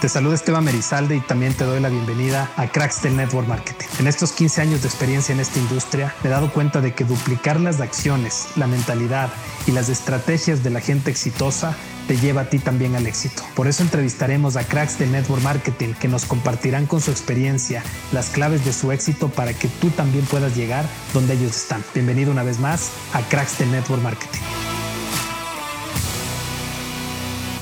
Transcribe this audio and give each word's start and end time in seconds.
Te 0.00 0.08
saluda 0.08 0.34
Esteban 0.34 0.64
Merizalde 0.64 1.16
y 1.16 1.20
también 1.20 1.52
te 1.52 1.64
doy 1.64 1.78
la 1.78 1.90
bienvenida 1.90 2.50
a 2.56 2.68
Cracks 2.68 3.02
del 3.02 3.18
Network 3.18 3.46
Marketing. 3.46 3.86
En 3.98 4.06
estos 4.06 4.32
15 4.32 4.62
años 4.62 4.80
de 4.80 4.88
experiencia 4.88 5.34
en 5.34 5.40
esta 5.40 5.58
industria, 5.58 6.14
me 6.22 6.30
he 6.30 6.32
dado 6.32 6.50
cuenta 6.50 6.80
de 6.80 6.94
que 6.94 7.04
duplicar 7.04 7.60
las 7.60 7.82
acciones, 7.82 8.48
la 8.56 8.66
mentalidad 8.66 9.28
y 9.66 9.72
las 9.72 9.90
estrategias 9.90 10.64
de 10.64 10.70
la 10.70 10.80
gente 10.80 11.10
exitosa 11.10 11.76
te 12.08 12.16
lleva 12.16 12.40
a 12.40 12.44
ti 12.48 12.58
también 12.58 12.96
al 12.96 13.06
éxito. 13.06 13.42
Por 13.54 13.68
eso 13.68 13.82
entrevistaremos 13.82 14.56
a 14.56 14.64
cracks 14.64 14.98
de 14.98 15.06
Network 15.06 15.42
Marketing 15.42 15.92
que 15.92 16.08
nos 16.08 16.24
compartirán 16.24 16.86
con 16.86 17.02
su 17.02 17.10
experiencia 17.10 17.82
las 18.10 18.30
claves 18.30 18.64
de 18.64 18.72
su 18.72 18.92
éxito 18.92 19.28
para 19.28 19.52
que 19.52 19.68
tú 19.68 19.90
también 19.90 20.24
puedas 20.24 20.56
llegar 20.56 20.86
donde 21.12 21.34
ellos 21.34 21.54
están. 21.54 21.84
Bienvenido 21.92 22.32
una 22.32 22.42
vez 22.42 22.58
más 22.58 22.90
a 23.12 23.20
Cracks 23.28 23.58
de 23.58 23.66
Network 23.66 24.02
Marketing. 24.02 24.40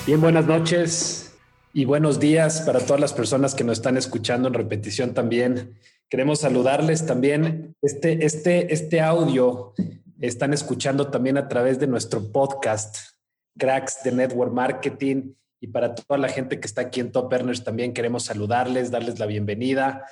Bien, 0.07 0.21
buenas 0.21 0.47
noches. 0.47 1.28
Y 1.75 1.85
buenos 1.85 2.19
días 2.19 2.63
para 2.63 2.81
todas 2.81 3.01
las 3.01 3.13
personas 3.13 3.55
que 3.55 3.63
nos 3.63 3.79
están 3.79 3.99
escuchando 3.99 4.49
en 4.49 4.55
repetición 4.55 5.13
también. 5.13 5.79
Queremos 6.09 6.41
saludarles 6.41 7.05
también. 7.05 7.77
Este, 7.83 8.25
este, 8.25 8.73
este 8.73 9.03
audio 9.03 9.75
están 10.19 10.55
escuchando 10.55 11.09
también 11.09 11.37
a 11.37 11.47
través 11.47 11.79
de 11.79 11.87
nuestro 11.87 12.33
podcast, 12.33 12.97
Cracks 13.59 14.03
de 14.03 14.13
Network 14.13 14.51
Marketing. 14.51 15.35
Y 15.61 15.67
para 15.67 15.95
toda 15.95 16.19
la 16.19 16.31
gente 16.31 16.59
que 16.59 16.67
está 16.67 16.83
aquí 16.83 17.01
en 17.01 17.13
Top 17.13 17.31
Earners 17.31 17.63
también 17.65 17.93
queremos 17.93 18.25
saludarles, 18.25 18.91
darles 18.91 19.19
la 19.19 19.27
bienvenida, 19.27 20.07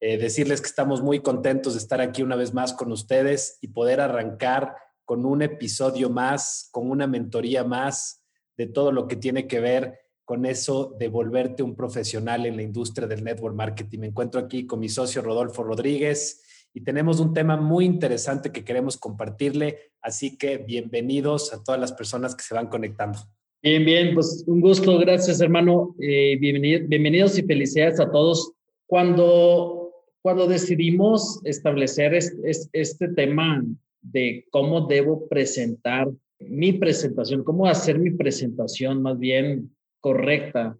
eh, 0.00 0.18
decirles 0.18 0.60
que 0.60 0.68
estamos 0.68 1.00
muy 1.00 1.20
contentos 1.20 1.72
de 1.72 1.78
estar 1.78 2.02
aquí 2.02 2.22
una 2.22 2.36
vez 2.36 2.52
más 2.52 2.74
con 2.74 2.92
ustedes 2.92 3.56
y 3.62 3.68
poder 3.68 4.02
arrancar 4.02 4.76
con 5.06 5.24
un 5.24 5.40
episodio 5.40 6.10
más, 6.10 6.68
con 6.70 6.90
una 6.90 7.06
mentoría 7.06 7.64
más 7.64 8.22
de 8.58 8.66
todo 8.66 8.92
lo 8.92 9.08
que 9.08 9.16
tiene 9.16 9.46
que 9.46 9.60
ver 9.60 10.07
con 10.28 10.44
eso 10.44 10.94
de 10.98 11.08
volverte 11.08 11.62
un 11.62 11.74
profesional 11.74 12.44
en 12.44 12.56
la 12.56 12.62
industria 12.62 13.08
del 13.08 13.24
network 13.24 13.56
marketing. 13.56 14.00
Me 14.00 14.06
encuentro 14.08 14.38
aquí 14.38 14.66
con 14.66 14.78
mi 14.78 14.90
socio 14.90 15.22
Rodolfo 15.22 15.62
Rodríguez 15.62 16.42
y 16.74 16.82
tenemos 16.82 17.18
un 17.18 17.32
tema 17.32 17.56
muy 17.56 17.86
interesante 17.86 18.52
que 18.52 18.62
queremos 18.62 18.98
compartirle, 18.98 19.78
así 20.02 20.36
que 20.36 20.58
bienvenidos 20.58 21.54
a 21.54 21.64
todas 21.64 21.80
las 21.80 21.94
personas 21.94 22.36
que 22.36 22.42
se 22.42 22.54
van 22.54 22.66
conectando. 22.66 23.20
Bien, 23.62 23.86
bien, 23.86 24.12
pues 24.12 24.44
un 24.46 24.60
gusto, 24.60 24.98
gracias 24.98 25.40
hermano, 25.40 25.96
eh, 25.98 26.36
bienvenidos 26.38 27.38
y 27.38 27.42
felicidades 27.44 27.98
a 27.98 28.10
todos. 28.10 28.52
Cuando, 28.84 29.94
cuando 30.20 30.46
decidimos 30.46 31.40
establecer 31.44 32.12
este 32.14 33.08
tema 33.16 33.64
de 34.02 34.46
cómo 34.50 34.86
debo 34.86 35.26
presentar 35.26 36.10
mi 36.38 36.74
presentación, 36.74 37.44
cómo 37.44 37.64
hacer 37.64 37.98
mi 37.98 38.10
presentación 38.10 39.00
más 39.00 39.18
bien 39.18 39.70
correcta 40.00 40.78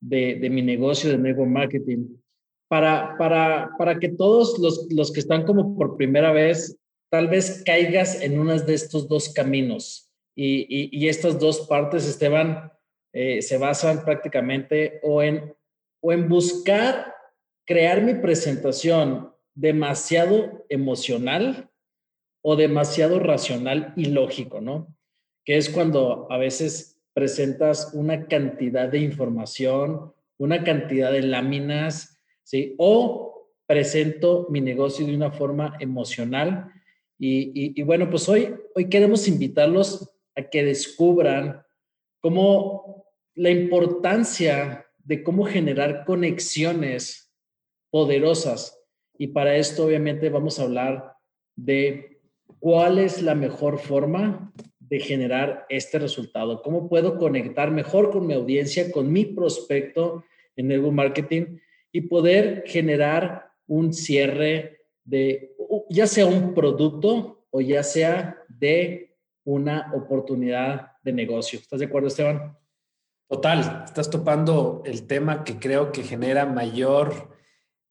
de, 0.00 0.48
mi 0.50 0.62
negocio 0.62 1.10
de 1.10 1.18
network 1.18 1.50
marketing 1.50 2.16
para, 2.68 3.16
para, 3.18 3.70
para 3.78 3.98
que 3.98 4.10
todos 4.10 4.58
los, 4.58 4.86
los, 4.92 5.10
que 5.12 5.20
están 5.20 5.44
como 5.44 5.76
por 5.76 5.96
primera 5.96 6.32
vez, 6.32 6.78
tal 7.10 7.28
vez 7.28 7.62
caigas 7.64 8.20
en 8.20 8.38
uno 8.38 8.58
de 8.58 8.74
estos 8.74 9.08
dos 9.08 9.30
caminos. 9.30 10.10
Y, 10.36 10.96
y, 10.96 11.08
estas 11.08 11.40
dos 11.40 11.66
partes, 11.66 12.06
Esteban, 12.06 12.70
eh, 13.12 13.42
se 13.42 13.58
basan 13.58 14.04
prácticamente 14.04 15.00
o 15.02 15.22
en, 15.22 15.52
o 16.00 16.12
en 16.12 16.28
buscar 16.28 17.12
crear 17.66 18.02
mi 18.02 18.14
presentación 18.14 19.32
demasiado 19.54 20.64
emocional 20.68 21.68
o 22.42 22.54
demasiado 22.54 23.18
racional 23.18 23.92
y 23.96 24.06
lógico, 24.06 24.60
¿no? 24.60 24.94
Que 25.44 25.56
es 25.56 25.68
cuando 25.68 26.30
a 26.30 26.38
veces 26.38 26.97
presentas 27.18 27.90
una 27.94 28.28
cantidad 28.28 28.88
de 28.88 28.98
información, 28.98 30.12
una 30.36 30.62
cantidad 30.62 31.10
de 31.10 31.22
láminas, 31.22 32.16
¿sí? 32.44 32.76
O 32.78 33.48
presento 33.66 34.46
mi 34.50 34.60
negocio 34.60 35.04
de 35.04 35.16
una 35.16 35.32
forma 35.32 35.76
emocional. 35.80 36.70
Y, 37.18 37.82
bueno, 37.82 38.08
pues 38.08 38.28
hoy, 38.28 38.54
hoy 38.72 38.88
queremos 38.88 39.26
invitarlos 39.26 40.14
a 40.36 40.42
que 40.44 40.62
descubran 40.62 41.60
cómo 42.20 43.04
la 43.34 43.50
importancia 43.50 44.86
de 44.98 45.24
cómo 45.24 45.42
generar 45.42 46.04
conexiones 46.04 47.34
poderosas. 47.90 48.80
Y 49.18 49.26
para 49.26 49.56
esto, 49.56 49.86
obviamente, 49.86 50.28
vamos 50.30 50.60
a 50.60 50.62
hablar 50.62 51.14
de 51.56 52.20
cuál 52.60 53.00
es 53.00 53.22
la 53.22 53.34
mejor 53.34 53.80
forma 53.80 54.52
de 54.88 55.00
generar 55.00 55.66
este 55.68 55.98
resultado? 55.98 56.62
¿Cómo 56.62 56.88
puedo 56.88 57.18
conectar 57.18 57.70
mejor 57.70 58.10
con 58.10 58.26
mi 58.26 58.34
audiencia, 58.34 58.90
con 58.90 59.12
mi 59.12 59.26
prospecto 59.26 60.24
en 60.56 60.72
el 60.72 60.80
marketing 60.92 61.58
y 61.92 62.02
poder 62.02 62.64
generar 62.66 63.50
un 63.66 63.92
cierre 63.92 64.80
de 65.04 65.54
ya 65.90 66.06
sea 66.06 66.26
un 66.26 66.54
producto 66.54 67.46
o 67.50 67.60
ya 67.60 67.82
sea 67.82 68.42
de 68.48 69.14
una 69.44 69.92
oportunidad 69.94 70.92
de 71.02 71.12
negocio? 71.12 71.58
¿Estás 71.58 71.80
de 71.80 71.86
acuerdo, 71.86 72.08
Esteban? 72.08 72.56
Total, 73.28 73.84
estás 73.84 74.08
topando 74.08 74.82
el 74.86 75.06
tema 75.06 75.44
que 75.44 75.58
creo 75.58 75.92
que 75.92 76.02
genera 76.02 76.46
mayor 76.46 77.36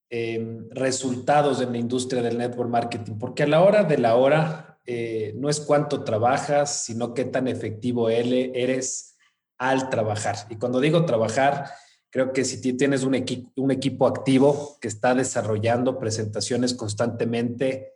em, 0.09 0.67
resultados 0.71 1.61
en 1.61 1.73
la 1.73 1.77
industria 1.77 2.23
del 2.23 2.39
network 2.39 2.71
marketing, 2.71 3.19
porque 3.19 3.43
a 3.43 3.47
la 3.47 3.61
hora 3.61 3.83
de 3.83 3.99
la 3.99 4.15
hora 4.15 4.76
eh, 4.89 5.33
no 5.35 5.49
es 5.49 5.59
cuánto 5.59 6.05
trabajas, 6.05 6.85
sino 6.85 7.13
qué 7.13 7.25
tan 7.25 7.49
efectivo 7.49 8.09
eres 8.09 9.17
al 9.57 9.89
trabajar. 9.89 10.37
Y 10.49 10.55
cuando 10.55 10.79
digo 10.79 11.05
trabajar, 11.05 11.65
creo 12.09 12.31
que 12.31 12.45
si 12.45 12.61
tienes 12.61 13.03
un, 13.03 13.13
equipo 13.13 14.07
activo 14.07 14.77
que 14.79 14.87
está 14.87 15.13
desarrollando 15.13 15.99
presentaciones 15.99 16.73
constantemente, 16.73 17.95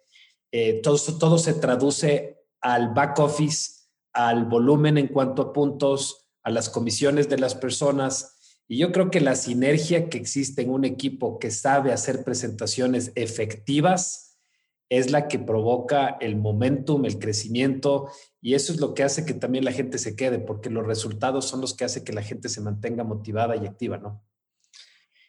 eh, 0.51 0.81
todo 0.83 1.37
se 1.37 1.53
traduce 1.53 2.43
al 2.59 2.93
back 2.93 3.19
office, 3.19 3.87
al 4.11 4.43
volumen 4.45 4.97
en 4.97 5.07
cuanto 5.07 5.41
a 5.43 5.53
puntos, 5.53 6.27
a 6.43 6.49
las 6.51 6.69
comisiones 6.69 7.29
de 7.29 7.39
las 7.39 7.55
personas. 7.55 8.35
Y 8.67 8.77
yo 8.79 8.91
creo 8.91 9.09
que 9.09 9.21
la 9.21 9.37
sinergia 9.37 10.09
que 10.09 10.17
existe 10.17 10.61
en 10.63 10.71
un 10.71 10.83
equipo 10.83 11.39
que 11.39 11.51
sabe 11.51 11.93
hacer 11.93 12.25
presentaciones 12.25 13.13
efectivas, 13.15 14.30
es 14.91 15.09
la 15.09 15.29
que 15.29 15.39
provoca 15.39 16.17
el 16.19 16.35
momentum, 16.35 17.05
el 17.05 17.17
crecimiento, 17.17 18.09
y 18.41 18.55
eso 18.55 18.73
es 18.73 18.81
lo 18.81 18.93
que 18.93 19.03
hace 19.03 19.25
que 19.25 19.33
también 19.33 19.63
la 19.63 19.71
gente 19.71 19.97
se 19.97 20.17
quede, 20.17 20.37
porque 20.37 20.69
los 20.69 20.85
resultados 20.85 21.45
son 21.45 21.61
los 21.61 21.73
que 21.73 21.85
hacen 21.85 22.03
que 22.03 22.11
la 22.11 22.21
gente 22.21 22.49
se 22.49 22.59
mantenga 22.59 23.05
motivada 23.05 23.55
y 23.55 23.65
activa, 23.65 23.97
¿no? 23.97 24.21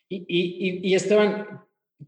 Y, 0.09 0.81
y, 0.83 0.95
Esteban, 0.97 1.61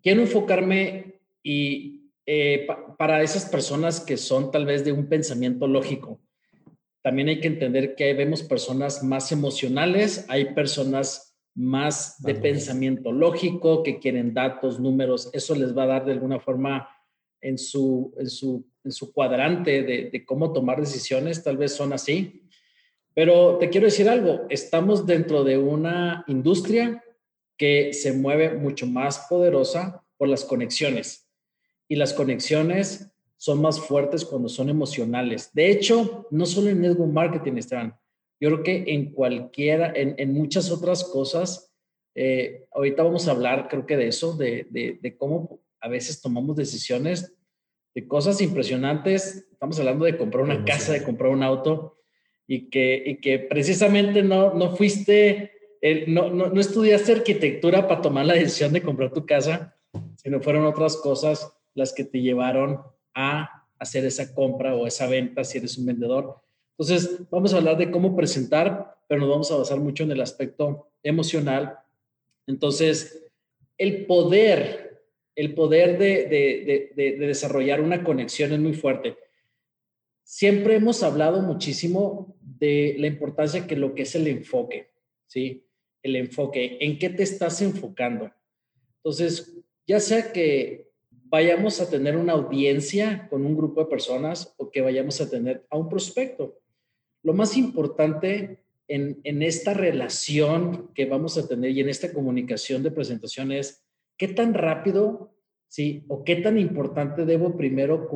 quiero 0.02 0.22
enfocarme 0.22 1.20
y 1.44 2.10
eh, 2.26 2.66
para 2.98 3.22
esas 3.22 3.46
personas 3.48 4.00
que 4.00 4.16
son 4.16 4.50
tal 4.50 4.66
vez 4.66 4.84
de 4.84 4.90
un 4.90 5.08
pensamiento 5.08 5.68
lógico, 5.68 6.20
también 7.02 7.28
hay 7.28 7.40
que 7.40 7.46
entender 7.46 7.94
que 7.94 8.14
vemos 8.14 8.42
personas 8.42 9.04
más 9.04 9.30
emocionales, 9.30 10.26
hay 10.28 10.54
personas 10.54 11.36
más 11.54 12.20
de 12.20 12.34
pensamiento 12.34 13.12
lógico, 13.12 13.84
que 13.84 14.00
quieren 14.00 14.34
datos, 14.34 14.80
números, 14.80 15.30
eso 15.32 15.54
les 15.54 15.76
va 15.76 15.84
a 15.84 15.86
dar 15.86 16.04
de 16.04 16.12
alguna 16.12 16.40
forma 16.40 16.88
en 17.44 17.58
su, 17.58 18.14
en 18.18 18.28
su, 18.28 18.66
en 18.82 18.90
su 18.90 19.12
cuadrante 19.12 19.82
de, 19.82 20.10
de, 20.10 20.24
cómo 20.24 20.52
tomar 20.52 20.80
decisiones, 20.80 21.44
tal 21.44 21.58
vez 21.58 21.72
son 21.72 21.92
así. 21.92 22.42
Pero 23.14 23.58
te 23.58 23.68
quiero 23.68 23.86
decir 23.86 24.08
algo, 24.08 24.46
estamos 24.48 25.06
dentro 25.06 25.44
de 25.44 25.58
una 25.58 26.24
industria 26.26 27.04
que 27.56 27.92
se 27.92 28.12
mueve 28.12 28.54
mucho 28.54 28.86
más 28.86 29.26
poderosa 29.28 30.02
por 30.16 30.28
las 30.28 30.44
conexiones. 30.44 31.28
Y 31.86 31.96
las 31.96 32.14
conexiones 32.14 33.12
son 33.36 33.60
más 33.60 33.78
fuertes 33.78 34.24
cuando 34.24 34.48
son 34.48 34.70
emocionales. 34.70 35.50
De 35.52 35.70
hecho, 35.70 36.26
no 36.30 36.46
solo 36.46 36.70
en 36.70 36.80
network 36.80 37.12
marketing, 37.12 37.58
Esteban, 37.58 37.94
yo 38.40 38.48
creo 38.48 38.62
que 38.62 38.84
en 38.86 39.12
cualquiera, 39.12 39.92
en, 39.94 40.14
en 40.18 40.32
muchas 40.32 40.70
otras 40.70 41.04
cosas, 41.04 41.72
eh, 42.14 42.66
ahorita 42.72 43.02
vamos 43.02 43.28
a 43.28 43.32
hablar, 43.32 43.68
creo 43.68 43.86
que 43.86 43.96
de 43.96 44.08
eso, 44.08 44.34
de, 44.34 44.66
de, 44.70 44.98
de 45.00 45.16
cómo 45.16 45.60
a 45.84 45.88
veces 45.88 46.22
tomamos 46.22 46.56
decisiones 46.56 47.36
de 47.94 48.08
cosas 48.08 48.40
impresionantes. 48.40 49.46
Estamos 49.52 49.78
hablando 49.78 50.06
de 50.06 50.16
comprar 50.16 50.42
una 50.42 50.64
casa, 50.64 50.94
de 50.94 51.04
comprar 51.04 51.30
un 51.30 51.42
auto 51.42 51.98
y 52.46 52.70
que, 52.70 53.02
y 53.04 53.20
que 53.20 53.38
precisamente 53.38 54.22
no, 54.22 54.54
no 54.54 54.74
fuiste, 54.74 55.52
no, 56.06 56.30
no, 56.30 56.46
no, 56.46 56.60
estudiaste 56.60 57.12
arquitectura 57.12 57.86
para 57.86 58.00
tomar 58.00 58.24
la 58.24 58.32
decisión 58.32 58.72
de 58.72 58.82
comprar 58.82 59.12
tu 59.12 59.26
casa, 59.26 59.76
sino 60.16 60.40
fueron 60.40 60.64
otras 60.64 60.96
cosas 60.96 61.52
las 61.74 61.92
que 61.92 62.04
te 62.04 62.22
llevaron 62.22 62.80
a 63.14 63.66
hacer 63.78 64.06
esa 64.06 64.34
compra 64.34 64.74
o 64.74 64.86
esa 64.86 65.06
venta 65.06 65.44
si 65.44 65.58
eres 65.58 65.76
un 65.76 65.84
vendedor. 65.84 66.40
Entonces, 66.78 67.28
vamos 67.30 67.52
a 67.52 67.58
hablar 67.58 67.76
de 67.76 67.90
cómo 67.90 68.16
presentar, 68.16 68.96
pero 69.06 69.20
nos 69.20 69.28
vamos 69.28 69.52
a 69.52 69.56
basar 69.56 69.78
mucho 69.80 70.02
en 70.04 70.12
el 70.12 70.22
aspecto 70.22 70.88
emocional. 71.02 71.78
Entonces, 72.46 73.22
el 73.76 74.06
poder 74.06 74.83
el 75.36 75.54
poder 75.54 75.98
de, 75.98 76.92
desarrollar 77.18 77.80
una 77.80 78.04
conexión 78.04 78.52
es 78.52 78.60
muy 78.60 78.74
fuerte. 78.74 79.16
Siempre 80.22 80.76
hemos 80.76 81.02
hablado 81.02 81.42
muchísimo 81.42 82.36
de 82.40 82.94
la 82.98 83.08
importancia 83.08 83.66
que 83.66 83.76
lo 83.76 83.94
que 83.94 84.02
es 84.02 84.14
el 84.14 84.26
enfoque, 84.28 84.90
¿sí? 85.26 85.66
el 86.02 86.16
enfoque, 86.16 86.78
en 86.80 86.98
qué 86.98 87.10
te 87.10 87.22
estás 87.22 87.60
enfocando. 87.62 88.30
Entonces, 88.98 89.54
ya 89.86 90.00
sea 90.00 90.32
que 90.32 90.88
vayamos 91.24 91.80
a 91.80 91.90
tener 91.90 92.16
una 92.16 92.34
audiencia 92.34 93.26
con 93.28 93.44
un 93.44 93.56
grupo 93.56 93.82
de 93.82 93.90
personas 93.90 94.54
o 94.56 94.70
que 94.70 94.80
vayamos 94.80 95.20
a 95.20 95.28
tener 95.28 95.66
a 95.68 95.76
un 95.76 95.88
prospecto. 95.88 96.60
Lo 97.22 97.34
más 97.34 97.56
importante 97.56 98.60
en, 98.86 99.20
en 99.24 99.42
esta 99.42 99.74
relación 99.74 100.90
que 100.94 101.06
vamos 101.06 101.36
a 101.36 101.48
tener 101.48 101.70
y 101.72 101.80
en 101.80 101.88
esta 101.88 102.12
comunicación 102.12 102.82
de 102.82 102.90
presentación 102.90 103.50
es 103.50 103.83
qué 104.16 104.28
tan 104.28 104.54
rápido, 104.54 105.34
sí, 105.68 106.04
o 106.08 106.24
qué 106.24 106.36
tan 106.36 106.58
importante 106.58 107.24
debo 107.24 107.56
primero 107.56 108.08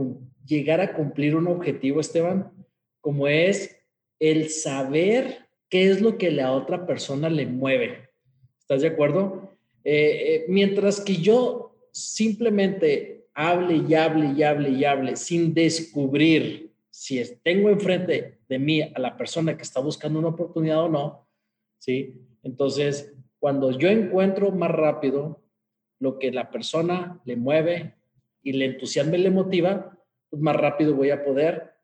llegar 0.44 0.80
a 0.80 0.94
cumplir 0.94 1.36
un 1.36 1.46
objetivo, 1.48 2.00
Esteban, 2.00 2.52
como 3.00 3.28
es 3.28 3.76
el 4.18 4.50
saber 4.50 5.48
qué 5.68 5.90
es 5.90 6.00
lo 6.00 6.18
que 6.18 6.30
la 6.30 6.52
otra 6.52 6.86
persona 6.86 7.28
le 7.28 7.46
mueve. 7.46 8.08
¿Estás 8.58 8.82
de 8.82 8.88
acuerdo? 8.88 9.52
Eh, 9.84 10.34
eh, 10.34 10.44
mientras 10.48 11.00
que 11.00 11.16
yo 11.16 11.76
simplemente 11.92 13.26
hable 13.34 13.84
y 13.88 13.94
hable 13.94 14.32
y 14.36 14.42
hable 14.42 14.70
y 14.70 14.84
hable 14.84 15.16
sin 15.16 15.54
descubrir 15.54 16.72
si 16.90 17.22
tengo 17.42 17.70
enfrente 17.70 18.40
de 18.48 18.58
mí 18.58 18.82
a 18.82 18.98
la 18.98 19.16
persona 19.16 19.56
que 19.56 19.62
está 19.62 19.80
buscando 19.80 20.18
una 20.18 20.28
oportunidad 20.28 20.82
o 20.82 20.88
no, 20.88 21.28
¿sí? 21.78 22.14
Entonces, 22.42 23.14
cuando 23.38 23.70
yo 23.78 23.88
encuentro 23.88 24.50
más 24.50 24.72
rápido 24.72 25.40
lo 26.00 26.18
que 26.18 26.30
la 26.30 26.50
persona 26.50 27.20
le 27.24 27.36
mueve 27.36 27.94
y 28.42 28.52
le 28.52 28.66
entusiasma 28.66 29.16
y 29.16 29.22
le 29.22 29.30
motiva, 29.30 29.98
pues 30.30 30.42
más 30.42 30.56
rápido 30.56 30.94
voy 30.94 31.10
a 31.10 31.24
poder 31.24 31.74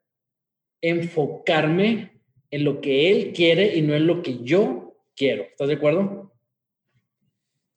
enfocarme 0.80 2.20
en 2.50 2.64
lo 2.64 2.80
que 2.80 3.10
él 3.10 3.32
quiere 3.32 3.76
y 3.76 3.82
no 3.82 3.94
en 3.94 4.06
lo 4.06 4.22
que 4.22 4.42
yo 4.42 4.96
quiero. 5.16 5.44
¿Estás 5.44 5.68
de 5.68 5.74
acuerdo? 5.74 6.32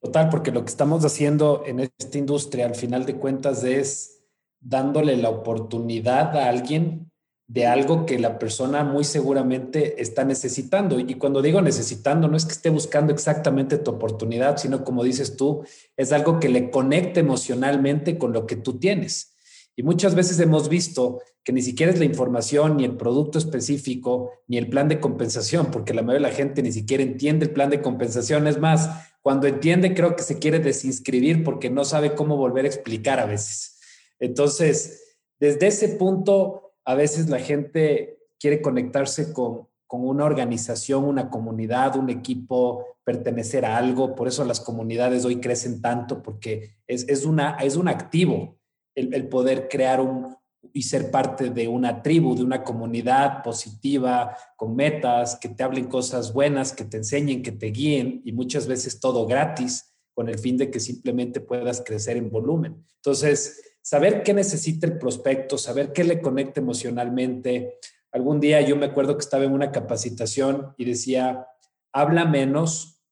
Total, 0.00 0.28
porque 0.28 0.52
lo 0.52 0.62
que 0.62 0.70
estamos 0.70 1.04
haciendo 1.04 1.64
en 1.66 1.80
esta 1.80 2.18
industria, 2.18 2.66
al 2.66 2.76
final 2.76 3.04
de 3.04 3.16
cuentas, 3.16 3.64
es 3.64 4.24
dándole 4.60 5.16
la 5.16 5.30
oportunidad 5.30 6.36
a 6.36 6.48
alguien 6.48 7.07
de 7.48 7.66
algo 7.66 8.04
que 8.04 8.18
la 8.18 8.38
persona 8.38 8.84
muy 8.84 9.04
seguramente 9.04 10.00
está 10.02 10.22
necesitando. 10.22 11.00
Y 11.00 11.14
cuando 11.14 11.40
digo 11.40 11.62
necesitando, 11.62 12.28
no 12.28 12.36
es 12.36 12.44
que 12.44 12.52
esté 12.52 12.68
buscando 12.68 13.10
exactamente 13.12 13.78
tu 13.78 13.90
oportunidad, 13.90 14.58
sino 14.58 14.84
como 14.84 15.02
dices 15.02 15.34
tú, 15.34 15.64
es 15.96 16.12
algo 16.12 16.38
que 16.40 16.50
le 16.50 16.70
conecte 16.70 17.20
emocionalmente 17.20 18.18
con 18.18 18.34
lo 18.34 18.46
que 18.46 18.56
tú 18.56 18.78
tienes. 18.78 19.34
Y 19.76 19.82
muchas 19.82 20.14
veces 20.14 20.38
hemos 20.40 20.68
visto 20.68 21.22
que 21.42 21.54
ni 21.54 21.62
siquiera 21.62 21.90
es 21.90 21.98
la 21.98 22.04
información, 22.04 22.76
ni 22.76 22.84
el 22.84 22.98
producto 22.98 23.38
específico, 23.38 24.32
ni 24.46 24.58
el 24.58 24.68
plan 24.68 24.88
de 24.88 25.00
compensación, 25.00 25.70
porque 25.70 25.94
la 25.94 26.02
mayoría 26.02 26.26
de 26.26 26.32
la 26.32 26.36
gente 26.36 26.62
ni 26.62 26.72
siquiera 26.72 27.02
entiende 27.02 27.46
el 27.46 27.52
plan 27.52 27.70
de 27.70 27.80
compensación. 27.80 28.46
Es 28.46 28.60
más, 28.60 28.90
cuando 29.22 29.46
entiende, 29.46 29.94
creo 29.94 30.16
que 30.16 30.22
se 30.22 30.38
quiere 30.38 30.58
desinscribir 30.58 31.44
porque 31.44 31.70
no 31.70 31.86
sabe 31.86 32.14
cómo 32.14 32.36
volver 32.36 32.66
a 32.66 32.68
explicar 32.68 33.20
a 33.20 33.24
veces. 33.26 33.78
Entonces, 34.18 35.16
desde 35.40 35.68
ese 35.68 35.88
punto, 35.90 36.67
a 36.88 36.94
veces 36.94 37.28
la 37.28 37.38
gente 37.38 38.18
quiere 38.40 38.62
conectarse 38.62 39.34
con, 39.34 39.68
con 39.86 40.08
una 40.08 40.24
organización, 40.24 41.04
una 41.04 41.28
comunidad, 41.28 41.96
un 41.96 42.08
equipo, 42.08 42.86
pertenecer 43.04 43.66
a 43.66 43.76
algo. 43.76 44.14
Por 44.14 44.26
eso 44.26 44.42
las 44.46 44.58
comunidades 44.58 45.26
hoy 45.26 45.36
crecen 45.38 45.82
tanto, 45.82 46.22
porque 46.22 46.78
es, 46.86 47.06
es, 47.10 47.26
una, 47.26 47.58
es 47.60 47.76
un 47.76 47.88
activo 47.88 48.58
el, 48.94 49.28
poder 49.28 49.68
crear 49.68 50.00
un, 50.00 50.34
y 50.72 50.80
ser 50.80 51.10
parte 51.10 51.50
de 51.50 51.68
una 51.68 52.02
tribu, 52.02 52.34
de 52.34 52.42
una 52.42 52.64
comunidad 52.64 53.42
positiva, 53.42 54.34
con 54.56 54.74
metas, 54.74 55.36
que 55.36 55.50
te 55.50 55.62
hablen 55.62 55.88
cosas 55.88 56.32
buenas, 56.32 56.72
que 56.72 56.84
te 56.84 56.96
enseñen, 56.96 57.42
que 57.42 57.52
te 57.52 57.66
guíen 57.66 58.22
y 58.24 58.32
muchas 58.32 58.66
veces 58.66 58.98
todo 58.98 59.26
gratis 59.26 59.94
con 60.14 60.30
el 60.30 60.38
fin 60.38 60.56
de 60.56 60.70
que 60.70 60.80
simplemente 60.80 61.42
puedas 61.42 61.82
crecer 61.84 62.16
en 62.16 62.30
volumen. 62.30 62.82
Entonces, 62.96 63.67
saber 63.82 64.22
qué 64.22 64.34
necesita 64.34 64.86
el 64.86 64.98
prospecto, 64.98 65.58
saber 65.58 65.92
qué 65.92 66.04
le 66.04 66.20
conecta 66.20 66.60
emocionalmente. 66.60 67.78
Algún 68.12 68.40
día 68.40 68.60
yo 68.60 68.76
me 68.76 68.86
acuerdo 68.86 69.16
que 69.16 69.22
estaba 69.22 69.44
en 69.44 69.52
una 69.52 69.72
capacitación 69.72 70.74
y 70.76 70.84
decía, 70.84 71.46
habla 71.92 72.24
menos, 72.24 73.02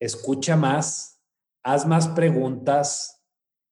escucha 0.00 0.56
más, 0.56 1.20
haz 1.62 1.86
más 1.86 2.08
preguntas, 2.08 3.22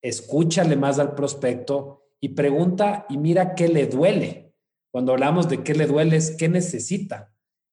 escúchale 0.01 0.75
más 0.75 0.99
al 0.99 1.15
prospecto 1.15 2.03
y 2.19 2.29
pregunta 2.29 3.05
y 3.09 3.17
mira 3.17 3.55
qué 3.55 3.67
le 3.67 3.87
duele. 3.87 4.53
Cuando 4.91 5.11
hablamos 5.11 5.47
de 5.49 5.63
qué 5.63 5.75
le 5.75 5.85
duele 5.85 6.17
es 6.17 6.31
qué 6.31 6.49
necesita, 6.49 7.31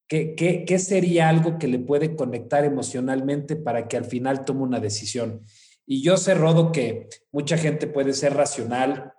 qué, 0.08 0.34
qué, 0.34 0.64
qué 0.64 0.78
sería 0.78 1.28
algo 1.28 1.58
que 1.58 1.68
le 1.68 1.78
puede 1.78 2.14
conectar 2.14 2.64
emocionalmente 2.64 3.56
para 3.56 3.88
que 3.88 3.96
al 3.96 4.04
final 4.04 4.44
tome 4.44 4.62
una 4.62 4.80
decisión. 4.80 5.44
Y 5.86 6.02
yo 6.02 6.16
sé, 6.16 6.34
Rodo, 6.34 6.72
que 6.72 7.08
mucha 7.30 7.56
gente 7.56 7.86
puede 7.86 8.12
ser 8.12 8.34
racional, 8.34 9.14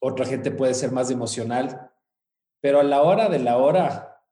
otra 0.00 0.24
gente 0.24 0.50
puede 0.50 0.72
ser 0.72 0.92
más 0.92 1.10
emocional, 1.10 1.90
pero 2.60 2.80
a 2.80 2.84
la 2.84 3.02
hora 3.02 3.28
de 3.28 3.38
la 3.38 3.58
hora, 3.58 4.24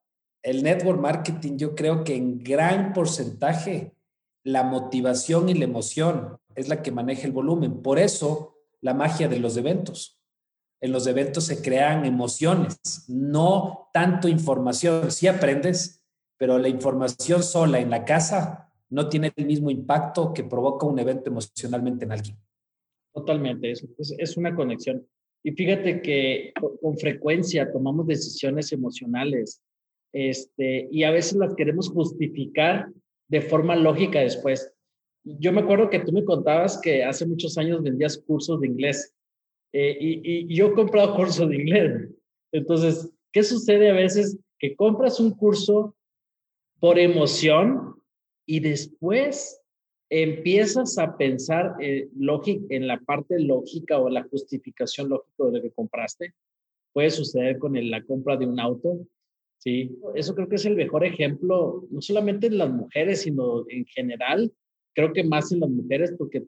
el 0.42 0.62
network 0.62 0.98
marketing 0.98 1.58
yo 1.58 1.74
creo 1.74 2.04
que 2.04 2.16
en 2.16 2.42
gran 2.42 2.94
porcentaje 2.94 3.94
la 4.44 4.62
motivación 4.62 5.50
y 5.50 5.54
la 5.54 5.64
emoción 5.64 6.38
es 6.54 6.68
la 6.68 6.82
que 6.82 6.90
maneja 6.90 7.26
el 7.26 7.32
volumen. 7.32 7.82
Por 7.82 7.98
eso, 7.98 8.56
la 8.80 8.94
magia 8.94 9.28
de 9.28 9.38
los 9.38 9.56
eventos. 9.56 10.18
En 10.80 10.92
los 10.92 11.06
eventos 11.06 11.44
se 11.44 11.60
crean 11.60 12.04
emociones, 12.04 13.04
no 13.08 13.90
tanto 13.92 14.28
información. 14.28 15.10
Sí 15.10 15.26
aprendes, 15.26 16.02
pero 16.38 16.58
la 16.58 16.68
información 16.68 17.42
sola 17.42 17.80
en 17.80 17.90
la 17.90 18.04
casa 18.04 18.67
no 18.90 19.08
tiene 19.08 19.32
el 19.36 19.46
mismo 19.46 19.70
impacto 19.70 20.32
que 20.32 20.44
provoca 20.44 20.86
un 20.86 20.98
evento 20.98 21.30
emocionalmente 21.30 22.04
en 22.04 22.12
alguien. 22.12 22.36
Totalmente, 23.14 23.70
es, 23.70 23.86
es 24.18 24.36
una 24.36 24.54
conexión. 24.54 25.06
Y 25.42 25.52
fíjate 25.52 26.02
que 26.02 26.52
con 26.80 26.98
frecuencia 26.98 27.70
tomamos 27.70 28.06
decisiones 28.06 28.72
emocionales 28.72 29.62
este, 30.12 30.88
y 30.90 31.04
a 31.04 31.10
veces 31.10 31.38
las 31.38 31.54
queremos 31.54 31.90
justificar 31.90 32.90
de 33.28 33.40
forma 33.42 33.76
lógica 33.76 34.20
después. 34.20 34.72
Yo 35.24 35.52
me 35.52 35.60
acuerdo 35.60 35.90
que 35.90 36.00
tú 36.00 36.12
me 36.12 36.24
contabas 36.24 36.80
que 36.80 37.04
hace 37.04 37.26
muchos 37.26 37.58
años 37.58 37.82
vendías 37.82 38.18
cursos 38.18 38.60
de 38.60 38.68
inglés 38.68 39.14
eh, 39.72 39.96
y, 40.00 40.54
yo 40.54 40.68
he 40.68 40.72
comprado 40.72 41.14
cursos 41.16 41.48
de 41.48 41.56
inglés. 41.56 42.08
Entonces, 42.52 43.10
¿qué 43.32 43.42
sucede 43.42 43.90
a 43.90 43.94
veces? 43.94 44.38
Que 44.58 44.74
compras 44.74 45.20
un 45.20 45.32
curso 45.32 45.94
por 46.80 46.98
emoción 46.98 47.97
y 48.48 48.60
después 48.60 49.60
empiezas 50.08 50.96
a 50.96 51.18
pensar 51.18 51.76
eh, 51.80 52.08
en 52.70 52.86
la 52.86 52.98
parte 52.98 53.38
lógica 53.38 53.98
o 53.98 54.08
la 54.08 54.22
justificación 54.22 55.10
lógica 55.10 55.44
de 55.44 55.52
lo 55.52 55.62
que 55.62 55.70
compraste. 55.70 56.32
Puede 56.94 57.10
suceder 57.10 57.58
con 57.58 57.74
la 57.90 58.02
compra 58.04 58.38
de 58.38 58.46
un 58.46 58.58
auto. 58.58 59.06
Sí, 59.58 59.98
eso 60.14 60.34
creo 60.34 60.48
que 60.48 60.56
es 60.56 60.64
el 60.64 60.76
mejor 60.76 61.04
ejemplo, 61.04 61.86
no 61.90 62.00
solamente 62.00 62.46
en 62.46 62.56
las 62.56 62.70
mujeres, 62.70 63.20
sino 63.20 63.68
en 63.68 63.84
general, 63.84 64.50
creo 64.94 65.12
que 65.12 65.24
más 65.24 65.52
en 65.52 65.60
las 65.60 65.68
mujeres 65.68 66.14
porque 66.16 66.44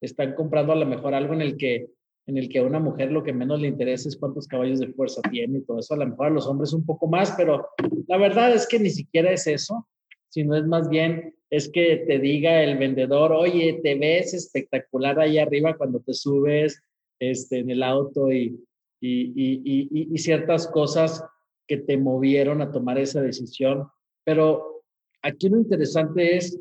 están 0.00 0.34
comprando 0.34 0.72
a 0.72 0.76
lo 0.76 0.86
mejor 0.86 1.12
algo 1.12 1.34
en 1.34 1.42
el 1.42 1.58
que 1.58 1.86
en 2.28 2.38
el 2.38 2.48
que 2.48 2.60
a 2.60 2.64
una 2.64 2.78
mujer 2.78 3.10
lo 3.10 3.24
que 3.24 3.32
menos 3.32 3.60
le 3.60 3.68
interesa 3.68 4.08
es 4.08 4.16
cuántos 4.16 4.46
caballos 4.46 4.78
de 4.78 4.92
fuerza 4.92 5.20
tiene 5.30 5.58
y 5.58 5.62
todo 5.64 5.80
eso. 5.80 5.92
A 5.92 5.98
lo 5.98 6.06
mejor 6.06 6.28
a 6.28 6.30
los 6.30 6.46
hombres 6.46 6.72
un 6.72 6.86
poco 6.86 7.08
más, 7.08 7.34
pero 7.36 7.68
la 8.06 8.16
verdad 8.16 8.54
es 8.54 8.66
que 8.66 8.78
ni 8.78 8.90
siquiera 8.90 9.32
es 9.32 9.46
eso, 9.48 9.86
sino 10.32 10.56
es 10.56 10.64
más 10.66 10.88
bien 10.88 11.34
es 11.50 11.68
que 11.68 11.98
te 12.06 12.18
diga 12.18 12.62
el 12.62 12.78
vendedor, 12.78 13.32
oye, 13.32 13.80
te 13.82 13.94
ves 13.96 14.32
espectacular 14.32 15.20
ahí 15.20 15.38
arriba 15.38 15.76
cuando 15.76 16.00
te 16.00 16.14
subes 16.14 16.82
este, 17.20 17.58
en 17.58 17.68
el 17.68 17.82
auto 17.82 18.32
y, 18.32 18.58
y, 18.98 19.32
y, 19.36 19.88
y 19.90 20.18
ciertas 20.18 20.66
cosas 20.68 21.22
que 21.68 21.76
te 21.76 21.98
movieron 21.98 22.62
a 22.62 22.72
tomar 22.72 22.98
esa 22.98 23.20
decisión. 23.20 23.86
Pero 24.24 24.82
aquí 25.20 25.50
lo 25.50 25.58
interesante 25.58 26.36
es 26.38 26.58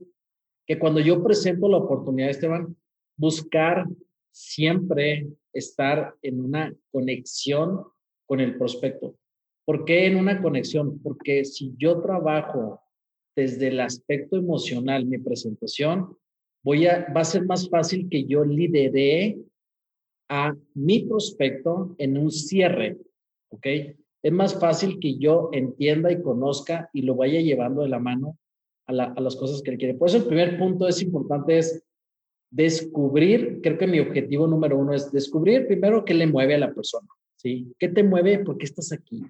que 0.67 0.77
cuando 0.77 0.99
yo 0.99 1.23
presento 1.23 1.69
la 1.69 1.77
oportunidad, 1.77 2.29
Esteban, 2.29 2.75
buscar 3.15 3.85
siempre 4.31 5.25
estar 5.53 6.15
en 6.21 6.41
una 6.43 6.75
conexión 6.91 7.85
con 8.25 8.41
el 8.41 8.57
prospecto. 8.57 9.15
¿Por 9.63 9.85
qué 9.85 10.07
en 10.07 10.17
una 10.17 10.41
conexión? 10.41 10.99
Porque 11.01 11.45
si 11.45 11.73
yo 11.77 12.01
trabajo 12.01 12.81
desde 13.35 13.69
el 13.69 13.79
aspecto 13.79 14.37
emocional 14.37 15.05
mi 15.05 15.17
presentación, 15.17 16.17
voy 16.63 16.87
a, 16.87 17.07
va 17.15 17.21
a 17.21 17.25
ser 17.25 17.45
más 17.45 17.69
fácil 17.69 18.07
que 18.09 18.25
yo 18.25 18.43
lidere 18.43 19.37
a 20.29 20.55
mi 20.75 20.99
prospecto 20.99 21.95
en 21.97 22.17
un 22.17 22.31
cierre, 22.31 22.97
¿ok? 23.49 23.67
Es 24.23 24.31
más 24.31 24.59
fácil 24.59 24.99
que 24.99 25.17
yo 25.17 25.49
entienda 25.51 26.11
y 26.11 26.21
conozca 26.21 26.89
y 26.93 27.01
lo 27.01 27.15
vaya 27.15 27.41
llevando 27.41 27.81
de 27.81 27.89
la 27.89 27.99
mano 27.99 28.37
a, 28.87 28.93
las 28.93 29.35
cosas 29.35 29.61
que 29.61 29.71
él 29.71 29.77
quiere. 29.77 29.95
Por 29.95 30.09
eso 30.09 30.17
el 30.17 30.25
primer 30.25 30.57
punto 30.57 30.87
es 30.87 31.01
importante 31.01 31.57
es 31.57 31.83
descubrir, 32.49 33.59
creo 33.61 33.77
que 33.77 33.87
mi 33.87 33.99
objetivo 33.99 34.47
número 34.47 34.77
uno 34.77 34.93
es 34.93 35.11
descubrir 35.11 35.67
primero 35.67 36.03
qué 36.05 36.13
le 36.13 36.27
mueve 36.27 36.55
a 36.55 36.59
la 36.59 36.73
persona, 36.73 37.07
¿sí? 37.37 37.73
¿Qué 37.79 37.87
te 37.87 38.03
mueve? 38.03 38.39
¿Por 38.39 38.57
qué 38.57 38.65
estás 38.65 38.91
aquí? 38.91 39.23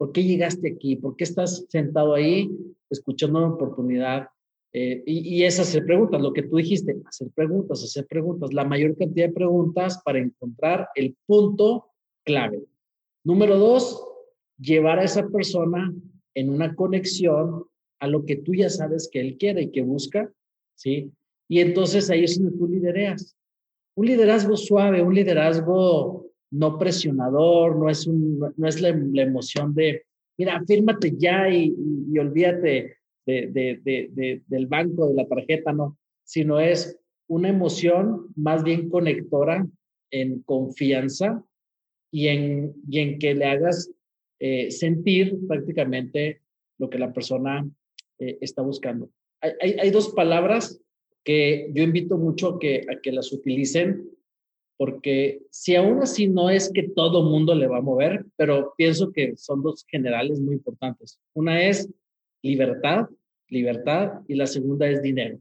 ¿Por 0.00 0.12
qué 0.12 0.24
llegaste 0.24 0.66
aquí? 0.66 0.96
¿Por 0.96 1.14
qué 1.14 1.24
estás 1.24 1.66
sentado 1.68 2.14
ahí 2.14 2.50
escuchando 2.88 3.38
una 3.38 3.54
oportunidad? 3.54 4.28
Eh, 4.72 5.02
y, 5.04 5.36
y, 5.36 5.44
es 5.44 5.60
hacer 5.60 5.84
preguntas, 5.84 6.22
lo 6.22 6.32
que 6.32 6.44
tú 6.44 6.56
dijiste, 6.56 6.96
hacer 7.04 7.28
preguntas, 7.34 7.84
hacer 7.84 8.06
preguntas, 8.06 8.54
la 8.54 8.64
mayor 8.64 8.96
cantidad 8.96 9.26
de 9.26 9.34
preguntas 9.34 10.00
para 10.02 10.18
encontrar 10.18 10.88
el 10.94 11.14
punto 11.26 11.90
clave. 12.24 12.64
Número 13.24 13.58
dos, 13.58 14.02
llevar 14.58 15.00
a 15.00 15.04
esa 15.04 15.28
persona 15.28 15.92
en 16.34 16.48
una 16.48 16.74
conexión 16.74 17.66
a 17.98 18.06
lo 18.06 18.24
que 18.24 18.36
tú 18.36 18.54
ya 18.54 18.70
sabes 18.70 19.06
que 19.12 19.20
él 19.20 19.36
quiere 19.36 19.64
y 19.64 19.70
que 19.70 19.82
busca, 19.82 20.32
¿sí? 20.76 21.12
Y 21.46 21.60
entonces 21.60 22.08
ahí 22.08 22.24
es 22.24 22.40
donde 22.40 22.56
tú 22.56 22.66
lidereas. 22.68 23.36
Un 23.96 24.06
liderazgo 24.06 24.56
suave, 24.56 25.02
un 25.02 25.14
liderazgo 25.14 26.29
no 26.50 26.78
presionador, 26.78 27.76
no 27.76 27.88
es, 27.88 28.06
un, 28.06 28.38
no 28.56 28.68
es 28.68 28.80
la, 28.80 28.88
emoción 28.88 29.74
de, 29.74 30.04
mira, 30.36 30.62
fírmate 30.66 31.14
ya 31.16 31.48
y, 31.48 31.74
olvídate 32.18 32.96
de, 33.26 34.42
del 34.46 34.66
banco, 34.66 35.08
de 35.08 35.14
la 35.14 35.26
tarjeta, 35.26 35.72
no, 35.72 35.96
sino 36.24 36.58
es 36.58 36.98
una 37.28 37.48
emoción 37.48 38.26
más 38.34 38.64
bien 38.64 38.88
conectora 38.88 39.66
en 40.10 40.42
confianza 40.42 41.44
y 42.10 42.26
en, 42.26 42.74
y 42.88 42.98
en 42.98 43.18
que 43.18 43.34
le 43.34 43.44
hagas 43.44 43.90
eh, 44.40 44.70
sentir 44.70 45.38
prácticamente 45.46 46.40
lo 46.78 46.90
que 46.90 46.98
la 46.98 47.12
persona 47.12 47.68
eh, 48.18 48.38
está 48.40 48.62
buscando. 48.62 49.10
Hay, 49.40 49.52
hay, 49.60 49.76
hay, 49.78 49.90
dos 49.90 50.08
palabras 50.10 50.82
que 51.24 51.70
yo 51.72 51.82
invito 51.82 52.16
mucho 52.16 52.58
que, 52.58 52.84
a 52.90 53.00
que 53.00 53.12
las 53.12 53.32
utilicen, 53.32 54.10
porque 54.80 55.42
si 55.50 55.76
aún 55.76 56.02
así 56.02 56.26
no 56.26 56.48
es 56.48 56.72
que 56.72 56.84
todo 56.84 57.22
mundo 57.22 57.54
le 57.54 57.66
va 57.66 57.78
a 57.78 57.82
mover, 57.82 58.24
pero 58.36 58.72
pienso 58.78 59.12
que 59.12 59.36
son 59.36 59.62
dos 59.62 59.84
generales 59.86 60.40
muy 60.40 60.54
importantes. 60.54 61.20
Una 61.34 61.62
es 61.68 61.86
libertad 62.40 63.10
libertad 63.50 64.20
y 64.26 64.34
la 64.36 64.46
segunda 64.46 64.88
es 64.88 65.02
dinero. 65.02 65.38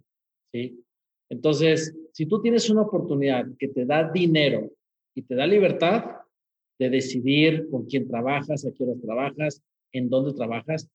¿sí? 0.51 0.83
Entonces, 1.29 1.95
si 2.11 2.25
tú 2.25 2.41
tienes 2.41 2.69
una 2.69 2.81
oportunidad 2.81 3.45
que 3.57 3.69
te 3.69 3.85
da 3.85 4.11
dinero 4.11 4.69
y 5.15 5.21
te 5.21 5.35
da 5.35 5.47
libertad 5.47 6.03
de 6.77 6.89
decidir 6.89 7.69
con 7.69 7.85
quién 7.85 8.07
trabajas, 8.07 8.65
a 8.65 8.71
qué 8.73 8.83
horas 8.83 9.01
trabajas, 9.01 9.61
en 9.93 10.09
dónde 10.09 10.33
trabajas, 10.33 10.89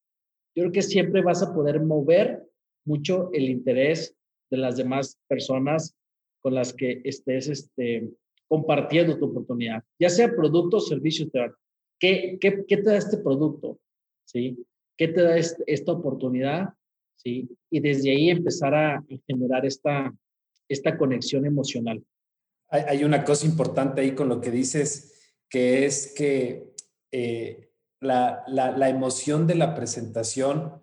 yo 0.55 0.63
creo 0.63 0.71
que 0.71 0.81
siempre 0.81 1.21
vas 1.21 1.41
a 1.41 1.53
poder 1.53 1.81
mover 1.81 2.43
mucho 2.85 3.29
el 3.33 3.49
interés 3.49 4.15
de 4.51 4.57
las 4.57 4.77
demás 4.77 5.19
personas 5.27 5.95
con 6.41 6.53
las 6.53 6.73
que 6.73 7.01
estés 7.03 7.47
este, 7.49 8.09
compartiendo 8.47 9.17
tu 9.17 9.25
oportunidad, 9.25 9.83
ya 9.99 10.09
sea 10.09 10.35
producto 10.35 10.77
o 10.77 10.81
servicio. 10.81 11.27
¿Qué, 11.99 12.37
te 12.39 12.81
da 12.81 12.97
este 12.97 13.17
producto? 13.17 13.79
¿Sí? 14.25 14.57
¿Qué 14.97 15.07
te 15.07 15.21
da 15.21 15.37
este, 15.37 15.63
esta 15.67 15.91
oportunidad? 15.91 16.73
¿sí? 17.15 17.49
Y 17.69 17.79
desde 17.79 18.11
ahí 18.11 18.29
empezar 18.29 18.73
a, 18.75 19.03
generar 19.27 19.65
esta, 19.65 20.13
esta 20.69 20.97
conexión 20.97 21.45
emocional. 21.45 22.03
Hay, 22.69 23.03
una 23.03 23.23
cosa 23.23 23.45
importante 23.45 24.01
ahí 24.01 24.11
con 24.11 24.27
lo 24.27 24.41
que 24.41 24.51
dices, 24.51 25.33
que 25.49 25.85
es 25.85 26.13
que 26.15 26.73
eh, 27.11 27.69
la, 28.01 28.43
la, 28.47 28.89
emoción 28.89 29.47
de 29.47 29.55
la 29.55 29.75
presentación 29.75 30.81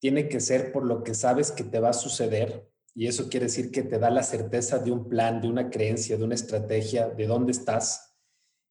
tiene 0.00 0.28
que 0.28 0.40
ser 0.40 0.72
por 0.72 0.86
lo 0.86 1.02
que 1.02 1.14
sabes 1.14 1.50
que 1.50 1.64
te 1.64 1.80
va 1.80 1.90
a 1.90 1.94
suceder. 1.94 2.70
Y 2.94 3.08
eso 3.08 3.28
quiere 3.28 3.46
decir 3.46 3.70
que 3.70 3.82
te 3.82 3.98
da 3.98 4.08
la 4.10 4.22
certeza 4.22 4.78
de 4.78 4.92
un 4.92 5.08
plan, 5.08 5.40
de 5.40 5.48
una 5.48 5.68
creencia, 5.68 6.16
de 6.16 6.24
una 6.24 6.34
estrategia, 6.34 7.08
de 7.08 7.26
dónde 7.26 7.52
estás. 7.52 8.14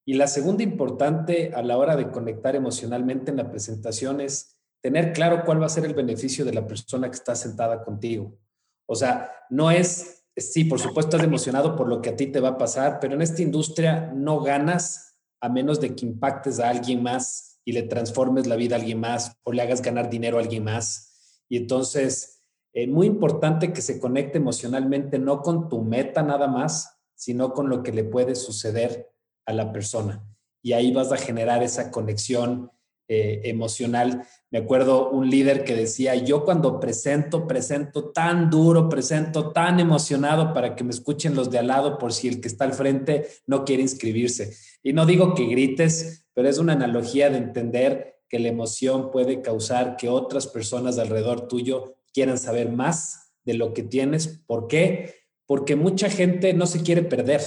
Y 0.06 0.14
la 0.14 0.26
segunda 0.26 0.62
importante 0.62 1.52
a 1.54 1.62
la 1.62 1.76
hora 1.76 1.94
de 1.96 2.10
conectar 2.10 2.56
emocionalmente 2.56 3.30
en 3.30 3.36
la 3.36 3.50
presentación 3.50 4.20
es 4.20 4.56
tener 4.82 5.12
claro 5.12 5.44
cuál 5.44 5.60
va 5.60 5.66
a 5.66 5.70
ser 5.70 5.84
el 5.84 5.94
beneficio 5.94 6.44
de 6.44 6.54
la 6.54 6.66
persona 6.66 7.08
que 7.08 7.16
está 7.16 7.34
sentada 7.34 7.82
contigo. 7.82 8.38
O 8.86 8.94
sea, 8.94 9.30
no 9.50 9.70
es, 9.70 10.26
sí, 10.36 10.64
por 10.64 10.78
supuesto 10.78 11.16
estás 11.16 11.26
emocionado 11.26 11.76
por 11.76 11.88
lo 11.88 12.02
que 12.02 12.10
a 12.10 12.16
ti 12.16 12.26
te 12.26 12.40
va 12.40 12.50
a 12.50 12.58
pasar, 12.58 13.00
pero 13.00 13.14
en 13.14 13.22
esta 13.22 13.42
industria 13.42 14.10
no 14.14 14.40
ganas 14.40 15.18
a 15.40 15.48
menos 15.48 15.80
de 15.80 15.94
que 15.94 16.06
impactes 16.06 16.60
a 16.60 16.70
alguien 16.70 17.02
más 17.02 17.60
y 17.64 17.72
le 17.72 17.82
transformes 17.82 18.46
la 18.46 18.56
vida 18.56 18.76
a 18.76 18.78
alguien 18.78 19.00
más 19.00 19.36
o 19.42 19.52
le 19.52 19.62
hagas 19.62 19.82
ganar 19.82 20.10
dinero 20.10 20.38
a 20.38 20.40
alguien 20.40 20.64
más. 20.64 21.40
Y 21.48 21.56
entonces, 21.56 22.04
es 22.14 22.43
eh, 22.74 22.88
muy 22.88 23.06
importante 23.06 23.72
que 23.72 23.80
se 23.80 24.00
conecte 24.00 24.38
emocionalmente, 24.38 25.18
no 25.20 25.42
con 25.42 25.68
tu 25.68 25.82
meta 25.82 26.24
nada 26.24 26.48
más, 26.48 26.98
sino 27.14 27.52
con 27.52 27.68
lo 27.68 27.84
que 27.84 27.92
le 27.92 28.02
puede 28.02 28.34
suceder 28.34 29.10
a 29.46 29.52
la 29.52 29.72
persona. 29.72 30.24
Y 30.60 30.72
ahí 30.72 30.92
vas 30.92 31.12
a 31.12 31.16
generar 31.16 31.62
esa 31.62 31.92
conexión 31.92 32.72
eh, 33.06 33.42
emocional. 33.44 34.26
Me 34.50 34.58
acuerdo 34.58 35.10
un 35.10 35.30
líder 35.30 35.62
que 35.62 35.76
decía, 35.76 36.16
yo 36.16 36.44
cuando 36.44 36.80
presento, 36.80 37.46
presento 37.46 38.10
tan 38.10 38.50
duro, 38.50 38.88
presento 38.88 39.52
tan 39.52 39.78
emocionado 39.78 40.52
para 40.52 40.74
que 40.74 40.82
me 40.82 40.90
escuchen 40.90 41.36
los 41.36 41.50
de 41.50 41.58
al 41.58 41.68
lado 41.68 41.98
por 41.98 42.12
si 42.12 42.26
el 42.26 42.40
que 42.40 42.48
está 42.48 42.64
al 42.64 42.72
frente 42.72 43.28
no 43.46 43.64
quiere 43.64 43.82
inscribirse. 43.82 44.52
Y 44.82 44.94
no 44.94 45.06
digo 45.06 45.34
que 45.34 45.46
grites, 45.46 46.26
pero 46.32 46.48
es 46.48 46.58
una 46.58 46.72
analogía 46.72 47.30
de 47.30 47.38
entender 47.38 48.22
que 48.28 48.40
la 48.40 48.48
emoción 48.48 49.12
puede 49.12 49.42
causar 49.42 49.96
que 49.96 50.08
otras 50.08 50.48
personas 50.48 50.98
alrededor 50.98 51.46
tuyo 51.46 51.94
quieran 52.14 52.38
saber 52.38 52.70
más 52.70 53.34
de 53.44 53.54
lo 53.54 53.74
que 53.74 53.82
tienes. 53.82 54.40
¿Por 54.46 54.68
qué? 54.68 55.14
Porque 55.44 55.76
mucha 55.76 56.08
gente 56.08 56.54
no 56.54 56.66
se 56.66 56.82
quiere 56.82 57.02
perder. 57.02 57.42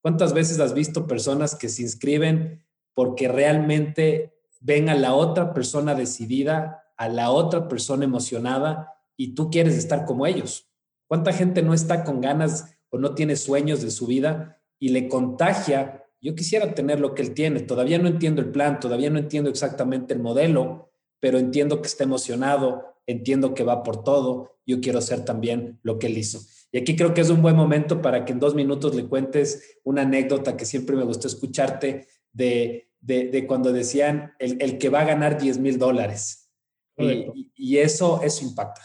¿Cuántas 0.00 0.32
veces 0.32 0.60
has 0.60 0.72
visto 0.72 1.06
personas 1.06 1.54
que 1.54 1.68
se 1.68 1.82
inscriben 1.82 2.64
porque 2.94 3.28
realmente 3.28 4.38
ven 4.60 4.88
a 4.88 4.94
la 4.94 5.14
otra 5.14 5.52
persona 5.52 5.94
decidida, 5.94 6.84
a 6.96 7.08
la 7.08 7.30
otra 7.30 7.68
persona 7.68 8.04
emocionada 8.04 8.94
y 9.16 9.34
tú 9.34 9.50
quieres 9.50 9.76
estar 9.76 10.04
como 10.04 10.26
ellos. 10.26 10.68
¿Cuánta 11.06 11.32
gente 11.32 11.62
no 11.62 11.74
está 11.74 12.04
con 12.04 12.20
ganas 12.20 12.76
o 12.90 12.98
no 12.98 13.14
tiene 13.14 13.36
sueños 13.36 13.82
de 13.82 13.90
su 13.90 14.06
vida 14.06 14.60
y 14.78 14.90
le 14.90 15.08
contagia? 15.08 16.04
Yo 16.20 16.34
quisiera 16.34 16.74
tener 16.74 17.00
lo 17.00 17.14
que 17.14 17.22
él 17.22 17.34
tiene. 17.34 17.60
Todavía 17.60 17.98
no 17.98 18.08
entiendo 18.08 18.42
el 18.42 18.50
plan, 18.50 18.80
todavía 18.80 19.10
no 19.10 19.18
entiendo 19.18 19.48
exactamente 19.48 20.14
el 20.14 20.20
modelo, 20.20 20.92
pero 21.20 21.38
entiendo 21.38 21.80
que 21.80 21.86
está 21.86 22.04
emocionado, 22.04 22.87
entiendo 23.08 23.54
que 23.54 23.64
va 23.64 23.82
por 23.82 24.04
todo. 24.04 24.58
Yo 24.64 24.80
quiero 24.80 25.00
ser 25.00 25.24
también 25.24 25.80
lo 25.82 25.98
que 25.98 26.06
él 26.06 26.16
hizo. 26.16 26.40
Y 26.70 26.78
aquí 26.78 26.94
creo 26.94 27.14
que 27.14 27.22
es 27.22 27.30
un 27.30 27.42
buen 27.42 27.56
momento 27.56 28.00
para 28.00 28.24
que 28.24 28.32
en 28.32 28.38
dos 28.38 28.54
minutos 28.54 28.94
le 28.94 29.06
cuentes 29.06 29.78
una 29.82 30.02
anécdota 30.02 30.56
que 30.56 30.64
siempre 30.64 30.94
me 30.94 31.04
gustó 31.04 31.26
escucharte 31.26 32.06
de 32.32 32.88
de, 33.00 33.46
cuando 33.46 33.72
decían 33.72 34.32
el, 34.38 34.78
que 34.78 34.88
va 34.88 35.00
a 35.00 35.06
ganar 35.06 35.40
10 35.40 35.58
mil 35.58 35.78
dólares. 35.78 36.50
Y, 36.96 37.76
eso, 37.76 38.20
eso 38.22 38.44
impacta. 38.44 38.82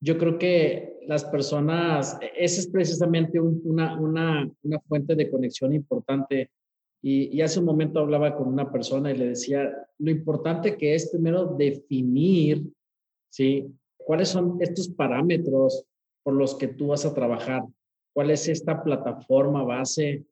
Yo 0.00 0.18
creo 0.18 0.38
que 0.38 0.98
las 1.06 1.24
personas, 1.24 2.18
esa 2.36 2.60
es 2.60 2.66
precisamente 2.66 3.40
una, 3.40 3.98
una, 3.98 4.50
una, 4.62 4.80
fuente 4.80 5.14
de 5.14 5.30
conexión 5.30 5.72
importante. 5.72 6.50
Y, 7.00 7.36
y, 7.36 7.40
hace 7.40 7.60
un 7.60 7.64
momento 7.64 8.00
hablaba 8.00 8.36
con 8.36 8.48
una 8.48 8.70
persona 8.70 9.10
y 9.10 9.16
le 9.16 9.28
decía, 9.28 9.72
lo 9.98 10.10
importante 10.10 10.76
que 10.76 10.94
es 10.94 11.08
primero 11.10 11.46
definir, 11.56 12.64
¿sí? 13.32 13.66
¿Cuáles 13.96 14.28
son 14.28 14.58
estos 14.60 14.88
parámetros 14.88 15.84
por 16.22 16.34
los 16.34 16.54
que 16.54 16.68
tú 16.68 16.88
vas 16.88 17.04
a 17.04 17.14
trabajar? 17.14 17.62
¿Cuál 18.12 18.30
es 18.30 18.48
esta 18.48 18.82
plataforma 18.82 19.62
base 19.64 20.24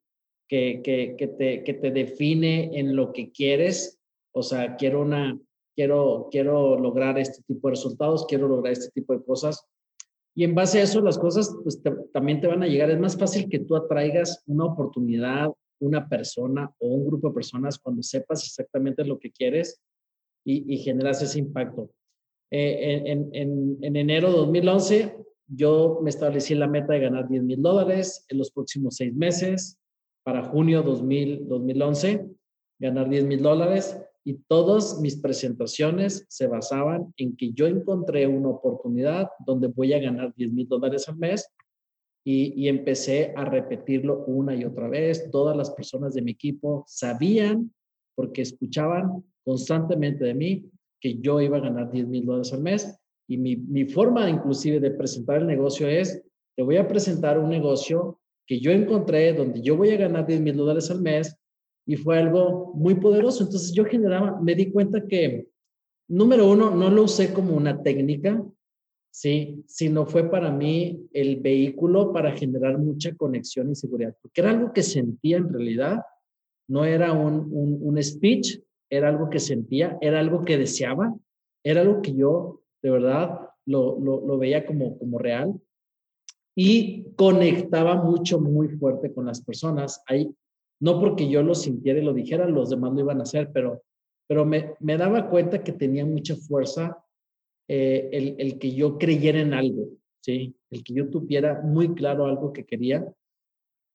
que, 0.51 1.15
que, 1.17 1.27
te, 1.27 1.63
que 1.63 1.73
te 1.73 1.91
define 1.91 2.77
en 2.77 2.93
lo 2.93 3.13
que 3.13 3.31
quieres. 3.31 3.97
O 4.33 4.43
sea, 4.43 4.75
quiero 4.75 5.01
una, 5.01 5.39
quiero, 5.77 6.27
quiero 6.29 6.77
lograr 6.77 7.17
este 7.17 7.41
tipo 7.43 7.69
de 7.69 7.75
resultados, 7.75 8.25
quiero 8.27 8.49
lograr 8.49 8.73
este 8.73 8.91
tipo 8.91 9.13
de 9.13 9.23
cosas. 9.23 9.65
Y 10.35 10.43
en 10.43 10.53
base 10.53 10.79
a 10.79 10.83
eso, 10.83 10.99
las 10.99 11.17
cosas 11.17 11.55
pues, 11.63 11.81
también 12.11 12.41
te 12.41 12.47
van 12.47 12.63
a 12.63 12.67
llegar. 12.67 12.89
Es 12.91 12.99
más 12.99 13.17
fácil 13.17 13.47
que 13.47 13.59
tú 13.59 13.77
atraigas 13.77 14.43
una 14.45 14.65
oportunidad, 14.65 15.49
una 15.79 16.09
persona 16.09 16.69
o 16.79 16.87
un 16.87 17.05
grupo 17.05 17.29
de 17.29 17.35
personas 17.35 17.79
cuando 17.79 18.03
sepas 18.03 18.43
exactamente 18.43 19.05
lo 19.05 19.19
que 19.19 19.31
quieres 19.31 19.79
y, 20.45 20.73
y 20.73 20.79
generas 20.79 21.21
ese 21.21 21.39
impacto. 21.39 21.89
Eh, 22.53 23.03
en, 23.05 23.29
en, 23.33 23.77
en, 23.81 23.95
enero 23.95 24.29
de 24.29 24.37
2011, 24.37 25.15
yo 25.47 25.99
me 26.03 26.09
establecí 26.09 26.53
la 26.53 26.67
meta 26.67 26.93
de 26.93 26.99
ganar 26.99 27.29
10 27.29 27.43
mil 27.43 27.61
dólares 27.61 28.25
en 28.27 28.39
los 28.39 28.51
próximos 28.51 28.97
seis 28.97 29.13
meses 29.13 29.79
para 30.23 30.43
junio 30.43 30.83
2000, 30.83 31.47
2011, 31.47 32.29
ganar 32.79 33.09
10 33.09 33.25
mil 33.25 33.41
dólares 33.41 33.97
y 34.25 34.35
todas 34.47 34.99
mis 34.99 35.15
presentaciones 35.15 36.25
se 36.27 36.47
basaban 36.47 37.13
en 37.17 37.37
que 37.37 37.53
yo 37.53 37.67
encontré 37.67 38.27
una 38.27 38.49
oportunidad 38.49 39.29
donde 39.45 39.67
voy 39.67 39.93
a 39.93 39.99
ganar 39.99 40.33
10 40.35 40.51
mil 40.51 40.67
dólares 40.67 41.07
al 41.07 41.17
mes 41.17 41.49
y, 42.23 42.53
y, 42.61 42.67
empecé 42.67 43.33
a 43.35 43.45
repetirlo 43.45 44.25
una 44.25 44.53
y 44.55 44.63
otra 44.63 44.87
vez. 44.87 45.31
Todas 45.31 45.57
las 45.57 45.71
personas 45.71 46.13
de 46.13 46.21
mi 46.21 46.31
equipo 46.31 46.83
sabían, 46.85 47.73
porque 48.13 48.43
escuchaban 48.43 49.23
constantemente 49.43 50.25
de 50.25 50.35
mí, 50.35 50.71
que 51.01 51.17
yo 51.19 51.41
iba 51.41 51.57
a 51.57 51.61
ganar 51.61 51.91
10 51.91 52.07
mil 52.07 52.25
dólares 52.25 52.53
al 52.53 52.61
mes. 52.61 52.97
Y 53.27 53.37
mi, 53.37 53.57
mi 53.57 53.85
forma 53.85 54.29
inclusive 54.29 54.79
de 54.79 54.91
presentar 54.91 55.41
el 55.41 55.47
negocio 55.47 55.87
es, 55.87 56.23
te 56.55 56.63
voy 56.63 56.77
a 56.77 56.87
presentar 56.87 57.39
un 57.39 57.49
negocio 57.49 58.19
que 58.45 58.59
yo 58.59 58.71
encontré 58.71 59.33
donde 59.33 59.61
yo 59.61 59.75
voy 59.75 59.91
a 59.91 59.97
ganar 59.97 60.27
10 60.27 60.41
mil 60.41 60.57
dólares 60.57 60.89
al 60.91 61.01
mes 61.01 61.35
y 61.85 61.95
fue 61.95 62.19
algo 62.19 62.73
muy 62.75 62.95
poderoso. 62.95 63.43
Entonces 63.43 63.73
yo 63.73 63.85
generaba, 63.85 64.39
me 64.41 64.55
di 64.55 64.71
cuenta 64.71 65.05
que, 65.07 65.47
número 66.07 66.49
uno, 66.49 66.71
no 66.71 66.89
lo 66.89 67.03
usé 67.03 67.33
como 67.33 67.55
una 67.55 67.81
técnica, 67.81 68.43
¿sí? 69.11 69.63
Sino 69.67 70.05
fue 70.05 70.29
para 70.29 70.51
mí 70.51 71.07
el 71.13 71.37
vehículo 71.37 72.13
para 72.13 72.31
generar 72.31 72.77
mucha 72.77 73.15
conexión 73.15 73.71
y 73.71 73.75
seguridad, 73.75 74.15
porque 74.21 74.41
era 74.41 74.51
algo 74.51 74.73
que 74.73 74.83
sentía 74.83 75.37
en 75.37 75.49
realidad, 75.49 76.01
no 76.67 76.85
era 76.85 77.11
un, 77.11 77.47
un, 77.51 78.01
speech, 78.01 78.61
era 78.91 79.07
algo 79.07 79.29
que 79.29 79.39
sentía, 79.39 79.97
era 80.01 80.19
algo 80.19 80.43
que 80.43 80.57
deseaba, 80.57 81.15
era 81.63 81.81
algo 81.81 82.01
que 82.01 82.13
yo 82.13 82.61
de 82.83 82.91
verdad 82.91 83.39
lo, 83.65 83.99
lo, 83.99 84.37
veía 84.37 84.65
como, 84.65 84.97
como 84.97 85.17
real 85.17 85.59
y 86.55 87.05
conectaba 87.15 87.95
mucho, 87.95 88.39
muy 88.39 88.67
fuerte 88.67 89.13
con 89.13 89.25
las 89.25 89.41
personas. 89.41 90.03
Ahí, 90.07 90.29
no 90.81 90.99
porque 90.99 91.29
yo 91.29 91.41
lo 91.41 91.55
sintiera 91.55 91.99
y 91.99 92.03
lo 92.03 92.13
dijera, 92.13 92.47
los 92.47 92.69
demás 92.69 92.93
lo 92.93 92.99
iban 92.99 93.19
a 93.19 93.23
hacer, 93.23 93.51
pero, 93.53 93.83
pero 94.27 94.45
me, 94.45 94.73
me 94.79 94.97
daba 94.97 95.29
cuenta 95.29 95.63
que 95.63 95.71
tenía 95.71 96.05
mucha 96.05 96.35
fuerza 96.35 97.01
eh, 97.69 98.09
el, 98.11 98.35
el, 98.39 98.59
que 98.59 98.73
yo 98.73 98.97
creyera 98.97 99.39
en 99.39 99.53
algo, 99.53 99.87
¿sí? 100.19 100.53
El 100.69 100.83
que 100.83 100.93
yo 100.93 101.09
tuviera 101.09 101.61
muy 101.61 101.93
claro 101.93 102.25
algo 102.25 102.51
que 102.51 102.65
quería 102.65 103.05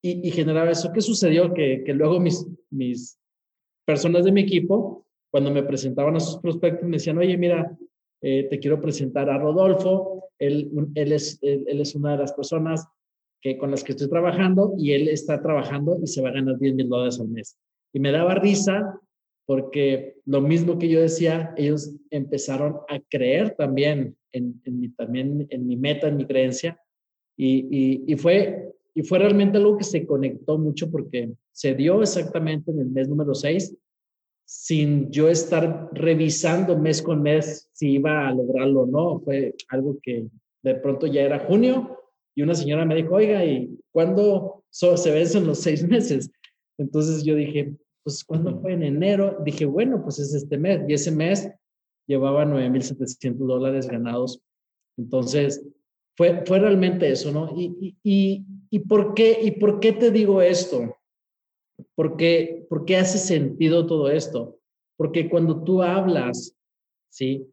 y, 0.01 0.27
y 0.27 0.31
generaba 0.31 0.71
eso. 0.71 0.91
¿Qué 0.91 1.01
sucedió? 1.01 1.53
Que, 1.53 1.83
que 1.83 1.93
luego 1.93 2.19
mis, 2.19 2.47
mis 2.71 3.16
personas 3.87 4.25
de 4.25 4.33
mi 4.33 4.41
equipo, 4.41 5.05
cuando 5.31 5.49
me 5.49 5.63
presentaban 5.63 6.17
a 6.17 6.19
sus 6.19 6.41
prospectos, 6.41 6.83
me 6.83 6.97
decían, 6.97 7.17
oye, 7.17 7.37
mira, 7.37 7.77
eh, 8.21 8.47
te 8.49 8.59
quiero 8.59 8.81
presentar 8.81 9.29
a 9.29 9.37
Rodolfo, 9.37 10.29
él, 10.37 10.69
es, 10.95 11.39
una 11.95 12.11
de 12.11 12.17
las 12.17 12.33
personas 12.33 12.85
que, 13.41 13.57
con 13.57 13.71
las 13.71 13.83
que 13.83 13.93
estoy 13.93 14.09
trabajando 14.09 14.73
y 14.77 14.91
él 14.91 15.07
está 15.07 15.41
trabajando 15.41 15.97
y 16.03 16.07
se 16.07 16.21
va 16.21 16.29
a 16.29 16.33
ganar 16.33 16.57
10 16.57 16.75
mil 16.75 16.89
dólares 16.89 17.19
al 17.19 17.29
mes. 17.29 17.57
Y 17.93 17.99
me 17.99 18.11
daba 18.11 18.35
risa 18.35 18.99
porque 19.45 20.17
lo 20.25 20.41
mismo 20.41 20.77
que 20.77 20.89
yo 20.89 20.99
decía, 20.99 21.53
ellos 21.55 21.95
empezaron 22.09 22.79
a 22.89 22.99
creer 23.09 23.55
también 23.55 24.17
en, 24.33 24.61
mi, 24.65 25.77
meta, 25.77 26.09
en 26.09 26.17
mi 26.17 26.25
creencia, 26.25 26.77
y, 27.37 28.15
fue, 28.17 28.73
y 28.97 29.03
fue 29.03 29.19
realmente 29.19 29.59
algo 29.59 29.77
que 29.77 29.83
se 29.83 30.07
conectó 30.07 30.57
mucho 30.57 30.89
porque 30.89 31.31
se 31.51 31.75
dio 31.75 32.01
exactamente 32.01 32.71
en 32.71 32.79
el 32.79 32.87
mes 32.87 33.07
número 33.07 33.35
6, 33.35 33.77
sin 34.43 35.11
yo 35.11 35.29
estar 35.29 35.89
revisando 35.93 36.75
mes 36.75 37.03
con 37.03 37.21
mes 37.21 37.69
si 37.73 37.91
iba 37.91 38.27
a 38.27 38.33
lograrlo 38.33 38.81
o 38.81 38.85
no. 38.87 39.19
Fue 39.19 39.53
algo 39.67 39.99
que 40.01 40.25
de 40.63 40.75
pronto 40.75 41.05
ya 41.05 41.21
era 41.21 41.45
junio 41.45 41.95
y 42.33 42.41
una 42.41 42.55
señora 42.55 42.85
me 42.85 42.95
dijo, 42.95 43.13
oiga, 43.13 43.45
¿y 43.45 43.69
cuándo 43.91 44.63
se 44.71 45.11
vencen 45.11 45.45
los 45.45 45.59
seis 45.59 45.83
meses? 45.87 46.31
Entonces 46.79 47.23
yo 47.23 47.35
dije, 47.35 47.75
pues 48.03 48.23
¿cuándo 48.23 48.59
fue? 48.61 48.73
En 48.73 48.81
enero. 48.81 49.37
Dije, 49.45 49.65
bueno, 49.65 50.01
pues 50.01 50.17
es 50.17 50.33
este 50.33 50.57
mes. 50.57 50.81
Y 50.87 50.93
ese 50.93 51.11
mes 51.11 51.51
llevaba 52.07 52.45
9.700 52.45 53.35
dólares 53.35 53.87
ganados. 53.87 54.41
Entonces, 54.97 55.63
fue, 56.15 56.43
fue 56.47 56.57
realmente 56.57 57.11
eso, 57.11 57.31
¿no? 57.31 57.53
Y, 57.55 57.77
y, 57.79 57.95
y, 58.03 58.45
por 58.87 59.13
qué, 59.13 59.39
¿Y 59.41 59.51
por 59.51 59.79
qué 59.79 59.93
te 59.93 60.11
digo 60.11 60.41
esto? 60.41 60.95
Porque, 61.95 62.65
¿Por 62.69 62.85
qué 62.85 62.97
hace 62.97 63.17
sentido 63.17 63.85
todo 63.85 64.09
esto? 64.09 64.59
Porque 64.97 65.29
cuando 65.29 65.63
tú 65.63 65.83
hablas, 65.83 66.55
¿sí? 67.09 67.47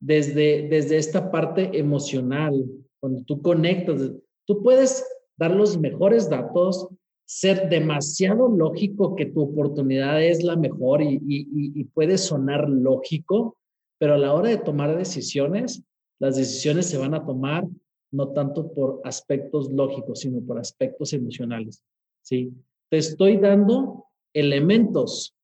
Desde, 0.00 0.68
desde 0.68 0.96
esta 0.96 1.30
parte 1.30 1.78
emocional, 1.78 2.64
cuando 3.00 3.22
tú 3.24 3.40
conectas, 3.42 4.12
tú 4.46 4.62
puedes 4.62 5.04
dar 5.36 5.52
los 5.52 5.78
mejores 5.78 6.28
datos, 6.28 6.88
ser 7.26 7.68
demasiado 7.68 8.48
lógico 8.48 9.14
que 9.14 9.26
tu 9.26 9.42
oportunidad 9.42 10.22
es 10.22 10.42
la 10.42 10.56
mejor 10.56 11.00
y, 11.00 11.20
y, 11.24 11.84
puede 11.84 12.18
sonar 12.18 12.68
lógico, 12.68 13.56
pero 13.98 14.14
a 14.14 14.18
la 14.18 14.34
hora 14.34 14.48
de 14.48 14.58
tomar 14.58 14.98
decisiones, 14.98 15.82
las 16.18 16.36
decisiones 16.36 16.86
se 16.86 16.98
van 16.98 17.14
a 17.14 17.24
tomar 17.24 17.64
no 18.12 18.32
tanto 18.32 18.72
por 18.72 19.00
aspectos 19.04 19.70
lógicos, 19.70 20.20
sino 20.20 20.40
por 20.40 20.58
aspectos 20.58 21.12
emocionales. 21.12 21.82
¿sí? 22.22 22.52
Te 22.88 22.98
estoy 22.98 23.36
dando 23.36 24.06
elementos 24.34 25.34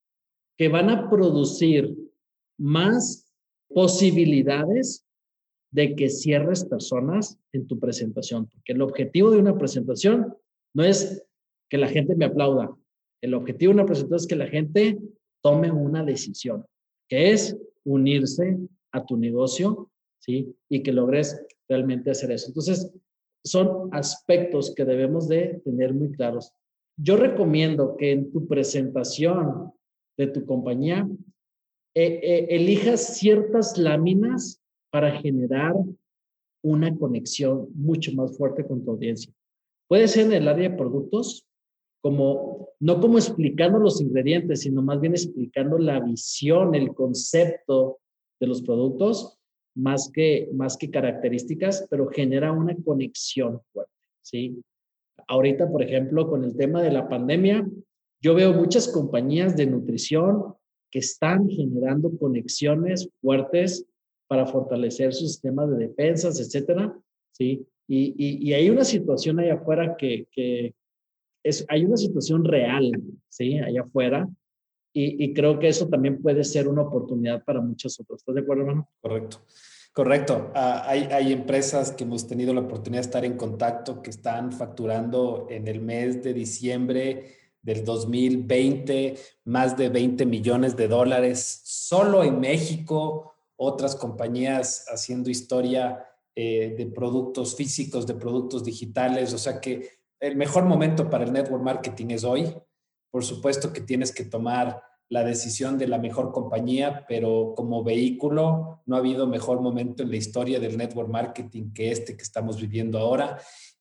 que 0.57 0.68
van 0.68 0.90
a 0.90 1.09
producir 1.09 1.94
más 2.59 3.26
posibilidades 3.68 5.05
de 5.70 5.94
que 5.94 6.09
cierres 6.09 6.64
personas 6.64 7.38
en 7.52 7.66
tu 7.66 7.79
presentación, 7.79 8.46
porque 8.46 8.72
el 8.72 8.83
objetivo 8.83 9.31
de 9.31 9.38
una 9.38 9.59
presentación 9.59 10.35
no 10.74 10.85
es 10.85 11.24
que 11.68 11.79
la 11.79 11.88
gente 11.88 12.14
me 12.14 12.24
aplauda. 12.24 12.74
El 13.20 13.35
objetivo 13.35 13.70
de 13.70 13.81
una 13.81 13.87
presentación 13.87 14.16
es 14.16 14.26
que 14.26 14.37
la 14.37 14.46
gente 14.46 14.98
tome 15.42 15.70
una 15.70 16.05
decisión, 16.05 16.64
que 17.09 17.33
es 17.33 17.57
unirse 17.85 18.59
a 18.92 19.05
tu 19.05 19.16
negocio, 19.16 19.90
¿sí? 20.18 20.55
Y 20.68 20.83
que 20.83 20.92
logres 20.92 21.40
realmente 21.68 22.11
hacer 22.11 22.31
eso. 22.33 22.48
Entonces, 22.48 22.92
son 23.44 23.88
aspectos 23.92 24.74
que 24.74 24.85
debemos 24.85 25.29
de 25.29 25.61
tener 25.64 25.94
muy 25.94 26.11
claros. 26.12 26.52
Yo 26.98 27.16
recomiendo 27.16 27.96
que 27.96 28.12
en 28.12 28.33
tu 28.33 28.46
presentación 28.46 29.72
de 30.18 30.26
tu 30.29 30.44
compañía 30.44 31.09
eh, 31.94 32.20
eh, 32.22 32.46
elijas 32.50 33.16
ciertas 33.18 33.79
láminas 33.79 34.61
para 34.90 35.18
generar 35.20 35.74
una 36.62 36.96
conexión 36.98 37.68
mucho 37.74 38.12
más 38.14 38.37
fuerte 38.37 38.66
con 38.66 38.85
tu 38.85 38.90
audiencia. 38.92 39.33
Puede 39.88 40.09
ser 40.09 40.26
en 40.26 40.33
el 40.33 40.48
área 40.48 40.70
de 40.70 40.76
productos, 40.76 41.46
como, 42.02 42.70
no 42.81 43.00
como 43.00 43.18
explicando 43.18 43.79
los 43.79 44.00
ingredientes, 44.00 44.62
sino 44.62 44.83
más 44.83 45.00
bien 45.00 45.12
explicando 45.12 45.79
la 45.79 46.00
visión, 46.00 46.74
el 46.74 46.92
concepto 46.94 47.98
de 48.40 48.46
los 48.46 48.62
productos, 48.62 49.38
más 49.77 50.11
que, 50.12 50.49
más 50.53 50.77
que 50.77 50.91
características, 50.91 51.87
pero 51.91 52.09
genera 52.09 52.51
una 52.51 52.75
conexión 52.85 53.61
fuerte, 53.73 53.93
¿sí? 54.23 54.62
Ahorita, 55.29 55.71
por 55.71 55.83
ejemplo, 55.83 56.29
con 56.29 56.45
el 56.45 56.57
tema 56.57 56.83
de 56.83 56.91
la 56.91 57.09
pandemia, 57.09 57.69
yo 58.21 58.35
veo 58.35 58.53
muchas 58.53 58.89
compañías 58.89 59.57
de 59.57 59.67
nutrición 59.67 60.55
que 60.91 61.01
están 61.01 61.49
generando 61.49 62.17
conexiones 62.19 63.09
fuertes 63.21 63.85
para 64.29 64.47
fortalecer 64.47 65.12
su 65.12 65.27
sistema 65.27 65.67
de 65.67 65.89
defensas, 65.89 66.41
etcétera, 66.41 66.99
¿sí? 67.33 67.67
Y, 67.89 68.49
y, 68.49 68.53
hay 68.53 68.69
una 68.69 68.83
situación 68.83 69.39
allá 69.39 69.55
afuera 69.55 69.97
que, 69.97 70.27
que 70.33 70.75
es, 71.45 71.65
hay 71.69 71.85
una 71.85 71.97
situación 71.97 72.45
real, 72.45 72.91
¿sí? 73.29 73.59
Allá 73.59 73.83
afuera, 73.83 74.29
y, 74.98 75.35
creo 75.35 75.59
que 75.59 75.68
eso 75.68 75.88
también 75.88 76.22
puede 76.22 76.42
ser 76.42 76.68
una 76.68 76.82
oportunidad 76.82 77.44
para 77.44 77.61
muchos 77.61 78.00
otros. 78.00 78.20
¿Estás 78.20 78.35
de 78.35 78.40
acuerdo, 78.40 78.62
hermano? 78.62 78.88
Correcto. 79.00 79.42
Correcto. 79.92 80.52
Ah, 80.54 80.85
hay, 80.87 81.09
hay, 81.11 81.32
empresas 81.32 81.92
que 81.92 82.04
hemos 82.04 82.26
tenido 82.26 82.54
la 82.54 82.62
oportunidad 82.62 83.02
de 83.02 83.06
estar 83.06 83.24
en 83.24 83.37
contacto 83.37 84.02
que 84.02 84.11
están 84.11 84.52
facturando 84.52 85.46
en 85.50 85.68
el 85.68 85.80
mes 85.80 86.22
de 86.22 86.32
diciembre 86.32 87.35
del 87.61 87.85
2020 87.85 89.16
más 89.44 89.76
de 89.76 89.88
20 89.88 90.24
millones 90.24 90.76
de 90.76 90.88
dólares 90.88 91.61
solo 91.64 92.24
en 92.24 92.40
México. 92.40 93.35
Otras 93.56 93.96
compañías 93.96 94.87
haciendo 94.88 95.30
historia 95.30 96.04
eh, 96.35 96.74
de 96.76 96.87
productos 96.87 97.54
físicos, 97.54 98.06
de 98.06 98.14
productos 98.14 98.64
digitales. 98.64 99.35
O 99.35 99.38
sea 99.38 99.61
que 99.61 99.88
el 100.20 100.37
mejor 100.37 100.64
momento 100.64 101.11
para 101.11 101.24
el 101.24 101.32
network 101.32 101.62
marketing 101.62 102.09
es 102.11 102.24
hoy. 102.24 102.54
Por 103.16 103.24
supuesto 103.24 103.72
que 103.72 103.81
tienes 103.81 104.12
que 104.12 104.26
tomar 104.26 104.83
la 105.09 105.24
decisión 105.24 105.79
de 105.79 105.88
la 105.88 105.96
mejor 105.96 106.33
compañía, 106.33 107.07
pero 107.09 107.55
como 107.57 107.83
vehículo 107.83 108.83
no 108.85 108.94
ha 108.94 108.98
habido 108.98 109.26
mejor 109.26 109.62
momento 109.62 110.02
en 110.02 110.11
la 110.11 110.18
historia 110.18 110.61
del 110.61 110.76
network 110.76 111.09
marketing 111.09 111.72
que 111.72 111.90
este 111.90 112.14
que 112.14 112.22
estamos 112.22 112.61
viviendo 112.61 112.98
ahora. 112.98 113.38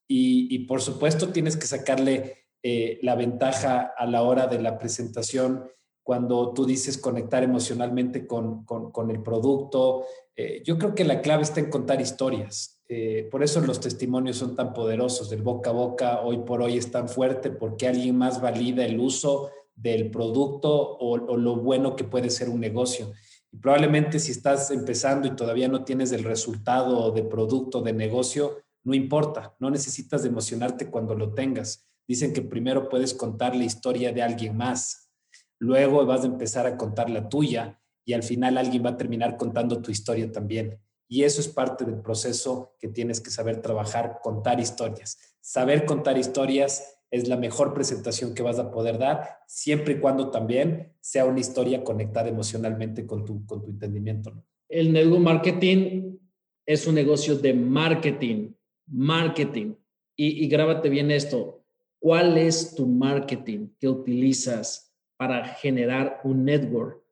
Y, 0.08 0.60
por 0.68 0.82
supuesto 0.82 1.34
tienes 1.34 1.58
que 1.58 1.68
sacarle 1.68 2.46
eh, 2.64 2.98
la 3.02 3.16
ventaja 3.16 3.92
a 3.98 4.06
la 4.06 4.22
hora 4.22 4.48
de 4.48 4.62
la 4.62 4.78
presentación 4.78 5.66
cuando 6.02 6.54
tú 6.54 6.66
dices 6.66 6.98
conectar 6.98 7.44
emocionalmente 7.44 8.26
con, 8.26 8.64
con, 8.64 9.12
el 9.12 9.22
producto. 9.22 10.06
Eh, 10.34 10.64
yo 10.64 10.78
creo 10.78 10.96
que 10.96 11.04
la 11.04 11.20
clave 11.20 11.44
está 11.44 11.60
en 11.60 11.70
contar 11.70 12.00
historias. 12.00 12.75
Eh, 12.88 13.28
por 13.32 13.42
eso 13.44 13.62
los 13.62 13.80
testimonios 13.80 14.38
son 14.38 14.56
tan 14.56 14.74
poderosos, 14.74 15.30
del 15.30 15.42
boca 15.42 15.72
a 15.72 15.74
boca, 15.74 16.22
hoy 16.22 16.40
por 16.40 16.62
hoy 16.62 16.78
es 16.78 16.92
tan 16.92 17.10
fuerte 17.10 17.50
porque 17.50 17.88
alguien 17.88 18.16
más 18.16 18.40
valida 18.42 18.86
el 18.86 19.00
uso 19.00 19.50
del 19.76 20.12
producto 20.12 20.98
o, 20.98 21.18
lo 21.18 21.56
bueno 21.58 21.96
que 21.96 22.04
puede 22.04 22.30
ser 22.30 22.50
un 22.50 22.60
negocio. 22.60 23.12
Y 23.52 23.58
probablemente 23.58 24.20
si 24.20 24.32
estás 24.32 24.70
empezando 24.72 25.28
y 25.28 25.36
todavía 25.36 25.68
no 25.68 25.84
tienes 25.84 26.12
el 26.12 26.24
resultado 26.24 27.12
de 27.12 27.24
producto, 27.24 27.82
de 27.82 27.94
negocio, 27.94 28.58
no 28.84 28.94
importa, 28.94 29.56
no 29.60 29.72
necesitas 29.72 30.24
emocionarte 30.24 30.90
cuando 30.92 31.16
lo 31.16 31.34
tengas. 31.34 31.88
Dicen 32.08 32.34
que 32.34 32.44
primero 32.44 32.88
puedes 32.88 33.16
contar 33.16 33.56
la 33.56 33.64
historia 33.64 34.14
de 34.14 34.22
alguien 34.22 34.56
más, 34.56 35.10
luego 35.58 36.06
vas 36.06 36.22
a 36.22 36.28
empezar 36.28 36.68
a 36.68 36.78
contar 36.78 37.10
la 37.10 37.28
tuya 37.28 37.82
y 38.06 38.14
al 38.14 38.22
final 38.22 38.60
alguien 38.60 38.86
va 38.86 38.92
a 38.92 38.98
terminar 38.98 39.38
contando 39.38 39.82
tu 39.82 39.90
historia 39.90 40.32
también. 40.32 40.80
Y 41.08 41.24
eso 41.24 41.42
es 41.42 41.48
parte 41.48 41.86
del 41.86 42.02
proceso 42.02 42.76
que 42.80 42.88
tienes 42.88 43.22
que 43.22 43.30
saber 43.30 43.62
trabajar, 43.62 44.20
contar 44.24 44.60
historias. 44.60 45.18
Saber 45.40 45.86
contar 45.86 46.18
historias 46.18 46.96
es 47.12 47.28
la 47.28 47.38
mejor 47.38 47.74
presentación 47.74 48.34
que 48.34 48.44
vas 48.44 48.60
a 48.60 48.72
poder 48.72 48.98
dar, 48.98 49.40
siempre 49.48 49.94
y 49.94 50.00
cuando 50.00 50.32
también 50.32 50.94
sea 51.00 51.26
una 51.26 51.40
historia 51.40 51.84
conectada 51.84 52.30
emocionalmente 52.30 53.06
con 53.06 53.24
tu, 53.24 53.46
con 53.46 53.62
tu 53.62 53.70
entendimiento. 53.70 54.44
El 54.68 54.92
network 54.92 55.22
marketing 55.22 56.18
es 56.66 56.88
un 56.88 56.96
negocio 56.96 57.38
de 57.38 57.54
marketing, 57.54 58.54
marketing. 58.88 59.76
Y, 60.18 60.44
y 60.44 60.48
grábate 60.48 60.90
bien 60.90 61.12
esto. 61.12 61.64
¿Cuál 62.00 62.38
es 62.38 62.74
tu 62.76 62.88
marketing 62.88 63.70
que 63.80 63.88
utilizas 63.88 64.94
para 65.18 65.46
generar 65.46 66.22
un 66.24 66.44
network? 66.44 67.04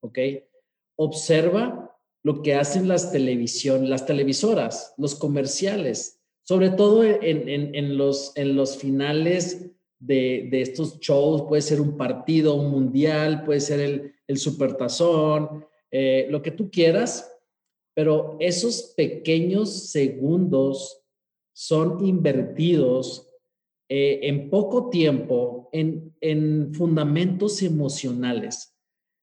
¿Ok? 0.00 0.18
Observa 0.96 1.91
lo 2.22 2.42
que 2.42 2.54
hacen 2.54 2.88
las 2.88 3.10
televisión, 3.10 3.90
las 3.90 4.06
televisoras, 4.06 4.94
los 4.96 5.14
comerciales, 5.14 6.20
sobre 6.42 6.70
todo 6.70 7.04
en, 7.04 7.48
en, 7.48 7.96
los, 7.96 8.32
en 8.36 8.56
los 8.56 8.76
finales 8.76 9.70
de, 9.98 10.48
de, 10.50 10.62
estos 10.62 10.98
shows, 11.00 11.42
puede 11.42 11.62
ser 11.62 11.80
un 11.80 11.96
partido, 11.96 12.54
un 12.54 12.70
mundial, 12.70 13.44
puede 13.44 13.60
ser 13.60 13.80
el, 13.80 14.14
el 14.26 14.38
supertazón, 14.38 15.64
eh, 15.90 16.26
lo 16.30 16.42
que 16.42 16.50
tú 16.50 16.70
quieras, 16.70 17.28
pero 17.94 18.36
esos 18.40 18.94
pequeños 18.96 19.90
segundos 19.90 21.02
son 21.52 22.04
invertidos 22.04 23.28
eh, 23.88 24.20
en 24.22 24.48
poco 24.48 24.90
tiempo 24.90 25.68
en, 25.72 26.16
en 26.20 26.72
fundamentos 26.74 27.62
emocionales. 27.62 28.74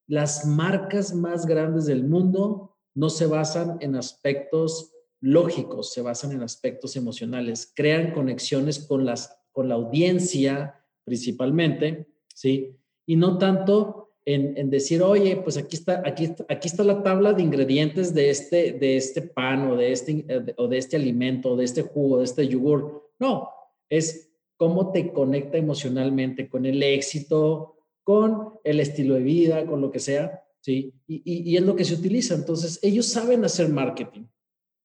Las 0.08 0.46
marcas 0.46 1.14
más 1.14 1.46
grandes 1.46 1.86
del 1.86 2.04
mundo 2.04 2.78
no 3.00 3.10
se 3.10 3.28
basan 3.28 3.78
en 3.80 3.96
aspectos 3.96 4.92
lógicos, 5.22 5.94
se 5.94 6.02
basan 6.02 6.34
en 6.34 6.44
aspectos 6.44 6.98
emocionales, 6.98 7.72
crean 7.74 8.12
conexiones 8.12 8.80
con, 8.80 9.06
las, 9.06 9.40
con 9.54 9.70
la 9.70 9.76
audiencia 9.76 10.84
principalmente, 11.06 12.08
¿sí? 12.36 12.76
Y 13.06 13.16
no 13.16 13.38
tanto 13.38 14.10
en, 14.26 14.70
decir, 14.70 15.02
oye, 15.02 15.38
pues 15.38 15.56
aquí 15.56 15.78
está, 15.78 16.04
aquí, 16.06 16.36
aquí 16.50 16.68
está 16.68 16.84
la 16.84 17.02
tabla 17.02 17.32
de 17.32 17.42
ingredientes 17.42 18.14
de 18.14 18.32
este, 18.32 18.74
de 18.74 18.98
este 18.98 19.22
pan 19.22 19.72
o 19.72 19.78
de 19.78 19.94
este, 19.94 20.26
o 20.58 20.68
de 20.68 20.78
este 20.78 20.98
alimento, 20.98 21.56
de 21.56 21.64
este 21.64 21.84
jugo, 21.84 22.18
de 22.18 22.26
este 22.26 22.50
yogur. 22.50 23.10
No, 23.18 23.50
es 23.88 24.30
cómo 24.58 24.92
te 24.92 25.14
conecta 25.14 25.58
emocionalmente 25.58 26.50
con 26.50 26.66
el 26.66 26.84
éxito, 26.84 27.78
con 28.04 28.60
el 28.66 28.82
estilo 28.82 29.16
de 29.16 29.22
vida, 29.22 29.66
con 29.66 29.80
lo 29.80 29.90
que 29.90 30.00
sea, 30.00 30.44
¿sí? 30.62 30.94
Y, 31.08 31.52
y, 31.52 31.58
es 31.58 31.64
lo 31.64 31.76
que 31.76 31.86
se 31.86 31.96
utiliza. 31.96 32.36
Entonces, 32.36 32.80
ellos 32.82 33.06
saben 33.06 33.44
hacer 33.46 33.70
marketing. 33.70 34.26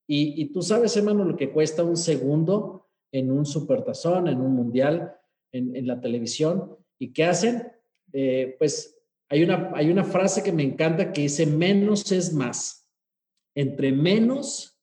Y, 0.06 0.40
y 0.40 0.46
tú 0.46 0.62
sabes, 0.62 0.96
hermano, 0.96 1.24
lo 1.24 1.36
que 1.36 1.50
cuesta 1.50 1.82
un 1.82 1.96
segundo 1.96 2.88
en 3.12 3.30
un 3.30 3.46
supertazón, 3.46 4.28
en 4.28 4.40
un 4.40 4.54
mundial, 4.54 5.16
en, 5.52 5.74
en 5.76 5.86
la 5.86 6.00
televisión. 6.00 6.76
¿Y 6.98 7.12
qué 7.12 7.24
hacen? 7.24 7.72
Eh, 8.12 8.56
pues 8.58 9.00
hay 9.28 9.42
una, 9.42 9.72
hay 9.74 9.90
una 9.90 10.04
frase 10.04 10.42
que 10.42 10.52
me 10.52 10.62
encanta 10.62 11.12
que 11.12 11.22
dice, 11.22 11.46
menos 11.46 12.10
es 12.12 12.32
más. 12.32 12.88
Entre 13.54 13.92
menos, 13.92 14.80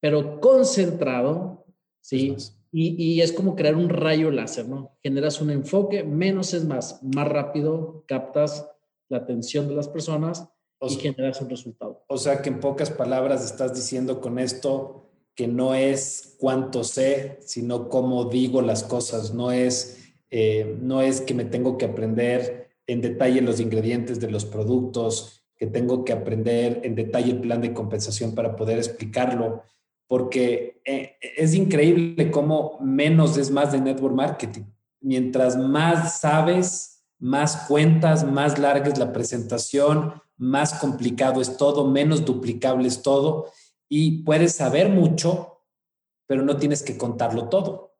pero 0.00 0.40
concentrado, 0.40 1.66
¿sí? 2.00 2.36
Y, 2.72 2.94
y, 3.02 3.20
es 3.22 3.32
como 3.32 3.56
crear 3.56 3.74
un 3.74 3.88
rayo 3.88 4.30
láser, 4.30 4.68
¿no? 4.68 4.96
Generas 5.02 5.40
un 5.40 5.50
enfoque, 5.50 6.04
menos 6.04 6.52
es 6.54 6.64
más, 6.64 7.02
más 7.02 7.26
rápido 7.26 8.04
captas 8.06 8.68
la 9.08 9.18
atención 9.18 9.68
de 9.68 9.74
las 9.74 9.88
personas 9.88 10.48
y 10.80 10.96
generas 10.96 11.40
un 11.40 11.50
resultado. 11.50 12.04
O 12.08 12.18
sea 12.18 12.42
que 12.42 12.50
en 12.50 12.60
pocas 12.60 12.90
palabras 12.90 13.44
estás 13.44 13.74
diciendo 13.74 14.20
con 14.20 14.38
esto 14.38 15.06
que 15.34 15.46
no 15.46 15.74
es 15.74 16.36
cuánto 16.38 16.82
sé, 16.82 17.38
sino 17.40 17.88
cómo 17.88 18.24
digo 18.24 18.62
las 18.62 18.82
cosas, 18.82 19.34
no 19.34 19.52
es, 19.52 20.12
eh, 20.30 20.78
no 20.80 21.02
es 21.02 21.20
que 21.20 21.34
me 21.34 21.44
tengo 21.44 21.76
que 21.76 21.84
aprender 21.84 22.70
en 22.86 23.00
detalle 23.02 23.42
los 23.42 23.60
ingredientes 23.60 24.18
de 24.18 24.30
los 24.30 24.46
productos, 24.46 25.44
que 25.56 25.66
tengo 25.66 26.04
que 26.04 26.12
aprender 26.12 26.80
en 26.84 26.94
detalle 26.94 27.32
el 27.32 27.40
plan 27.40 27.60
de 27.60 27.72
compensación 27.72 28.34
para 28.34 28.56
poder 28.56 28.78
explicarlo, 28.78 29.62
porque 30.06 30.80
eh, 30.84 31.16
es 31.36 31.54
increíble 31.54 32.30
cómo 32.30 32.78
menos 32.80 33.36
es 33.36 33.50
más 33.50 33.72
de 33.72 33.80
network 33.80 34.14
marketing. 34.14 34.64
Mientras 35.00 35.56
más 35.56 36.20
sabes, 36.20 36.95
más 37.18 37.66
cuentas, 37.68 38.24
más 38.24 38.58
larga 38.58 38.88
es 38.88 38.98
la 38.98 39.12
presentación, 39.12 40.22
más 40.36 40.74
complicado 40.74 41.40
es 41.40 41.56
todo, 41.56 41.86
menos 41.86 42.24
duplicable 42.24 42.88
es 42.88 43.02
todo 43.02 43.50
y 43.88 44.22
puedes 44.22 44.54
saber 44.54 44.90
mucho, 44.90 45.62
pero 46.26 46.42
no 46.42 46.56
tienes 46.56 46.82
que 46.82 46.98
contarlo 46.98 47.48
todo. 47.48 47.96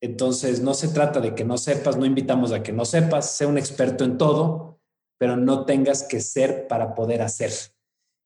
Entonces, 0.00 0.60
no 0.60 0.74
se 0.74 0.88
trata 0.88 1.20
de 1.20 1.34
que 1.34 1.44
no 1.44 1.58
sepas, 1.58 1.96
no 1.96 2.04
invitamos 2.04 2.52
a 2.52 2.62
que 2.62 2.72
no 2.72 2.84
sepas, 2.84 3.36
sea 3.36 3.48
un 3.48 3.58
experto 3.58 4.04
en 4.04 4.16
todo, 4.16 4.80
pero 5.18 5.36
no 5.36 5.64
tengas 5.64 6.04
que 6.04 6.20
ser 6.20 6.68
para 6.68 6.94
poder 6.94 7.22
hacer. 7.22 7.52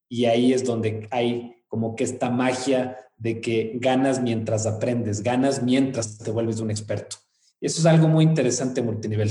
Y 0.08 0.26
ahí 0.26 0.52
es 0.52 0.64
donde 0.64 1.08
hay 1.10 1.64
como 1.68 1.96
que 1.96 2.04
esta 2.04 2.28
magia 2.28 2.98
de 3.16 3.40
que 3.40 3.72
ganas 3.76 4.20
mientras 4.20 4.66
aprendes, 4.66 5.22
ganas 5.22 5.62
mientras 5.62 6.18
te 6.18 6.30
vuelves 6.30 6.60
un 6.60 6.70
experto. 6.70 7.16
Eso 7.60 7.80
es 7.80 7.86
algo 7.86 8.08
muy 8.08 8.24
interesante 8.24 8.82
multinivel. 8.82 9.30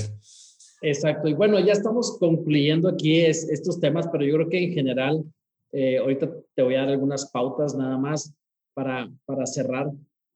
Exacto. 0.82 1.28
Y 1.28 1.34
bueno, 1.34 1.60
ya 1.60 1.74
estamos 1.74 2.17
concluyendo 2.20 2.89
aquí 2.89 3.22
estos 3.22 3.80
temas, 3.80 4.08
pero 4.12 4.26
yo 4.26 4.36
creo 4.36 4.50
que 4.50 4.63
en 4.63 4.74
general, 4.74 5.24
eh, 5.72 5.98
ahorita 5.98 6.32
te 6.56 6.63
voy 6.63 6.76
a 6.76 6.80
dar 6.80 6.89
algunas 6.89 7.32
pautas 7.32 7.76
nada 7.76 7.98
más 7.98 8.34
para, 8.74 9.10
para 9.26 9.46
cerrar. 9.46 9.91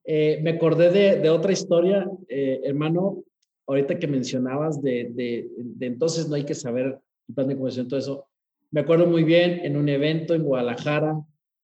Eh, 0.06 0.40
me 0.44 0.52
acordé 0.52 1.18
de, 1.20 1.30
otra 1.30 1.52
historia, 1.52 2.08
eh, 2.30 2.62
hermano, 2.64 3.24
ahorita 3.66 3.98
que 3.98 4.08
mencionabas 4.08 4.82
de, 4.82 5.10
de, 5.12 5.50
entonces 5.80 6.30
no 6.30 6.36
hay 6.36 6.46
que 6.46 6.54
saber 6.54 7.00
el 7.28 7.34
plan 7.34 7.48
de 7.48 7.56
conversión, 7.56 7.88
todo 7.88 8.00
eso. 8.00 8.26
Me 8.70 8.82
acuerdo 8.82 9.08
muy 9.08 9.24
bien 9.24 9.62
en 9.64 9.76
un 9.76 9.90
evento 9.90 10.36
en 10.36 10.44
Guadalajara, 10.44 11.20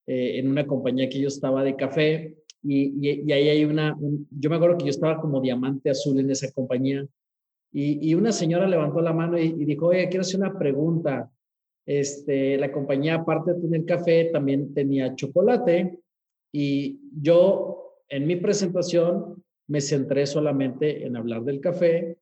eh, 0.08 0.40
en 0.40 0.48
una 0.48 0.66
compañía 0.66 1.08
que 1.08 1.20
yo 1.20 1.28
estaba 1.28 1.64
de 1.64 1.76
café, 1.76 2.36
y, 2.64 3.08
y, 3.08 3.32
ahí 3.32 3.50
hay 3.50 3.66
una, 3.66 3.96
yo 4.32 4.50
me 4.50 4.56
acuerdo 4.56 4.78
que 4.78 4.86
yo 4.86 4.92
estaba 4.92 5.20
como 5.20 5.42
diamante 5.42 5.90
azul 5.90 6.20
en 6.20 6.32
esa 6.32 6.52
compañía, 6.52 7.06
y, 7.74 8.14
una 8.16 8.32
señora 8.32 8.68
levantó 8.68 9.02
la 9.02 9.14
mano 9.14 9.38
y, 9.38 9.44
y, 9.44 9.66
dijo, 9.66 9.88
oye, 9.88 10.10
quiero 10.10 10.22
hacer 10.22 10.40
una 10.40 10.58
pregunta. 10.58 11.32
Este, 11.86 12.58
la 12.58 12.72
compañía, 12.72 13.16
aparte 13.16 13.54
de 13.54 13.62
tener 13.62 13.86
café, 13.86 14.26
también 14.26 14.74
tenía 14.74 15.16
chocolate, 15.16 16.00
y 16.54 17.00
yo 17.22 17.98
en 18.10 18.28
mi 18.28 18.36
presentación 18.36 19.44
me 19.68 19.82
centré 19.82 20.28
solamente 20.28 21.06
en 21.06 21.16
hablar 21.16 21.44
del 21.44 21.62
café, 21.62 22.18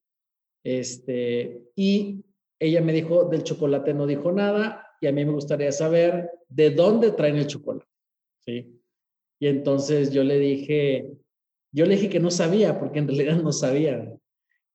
este, 0.64 1.62
y 1.76 2.24
ella 2.60 2.82
me 2.82 2.94
dijo, 2.94 3.26
del 3.26 3.44
chocolate 3.44 3.94
no 3.94 4.06
dijo 4.06 4.32
nada, 4.32 4.86
y 5.02 5.08
a 5.08 5.12
mí 5.12 5.26
me 5.26 5.32
gustaría 5.32 5.72
saber 5.72 6.30
de 6.48 6.72
dónde 6.72 7.12
traen 7.12 7.38
el 7.38 7.48
chocolate, 7.48 7.88
¿sí? 8.46 8.80
Y 9.40 9.48
entonces 9.48 10.12
yo 10.12 10.24
le 10.24 10.38
dije, 10.38 11.10
yo 11.72 11.86
le 11.86 11.96
dije 11.96 12.10
que 12.10 12.20
no 12.20 12.30
sabía, 12.30 12.78
porque 12.80 13.00
en 13.00 13.08
realidad 13.08 13.42
no 13.42 13.54
sabía. 13.54 14.14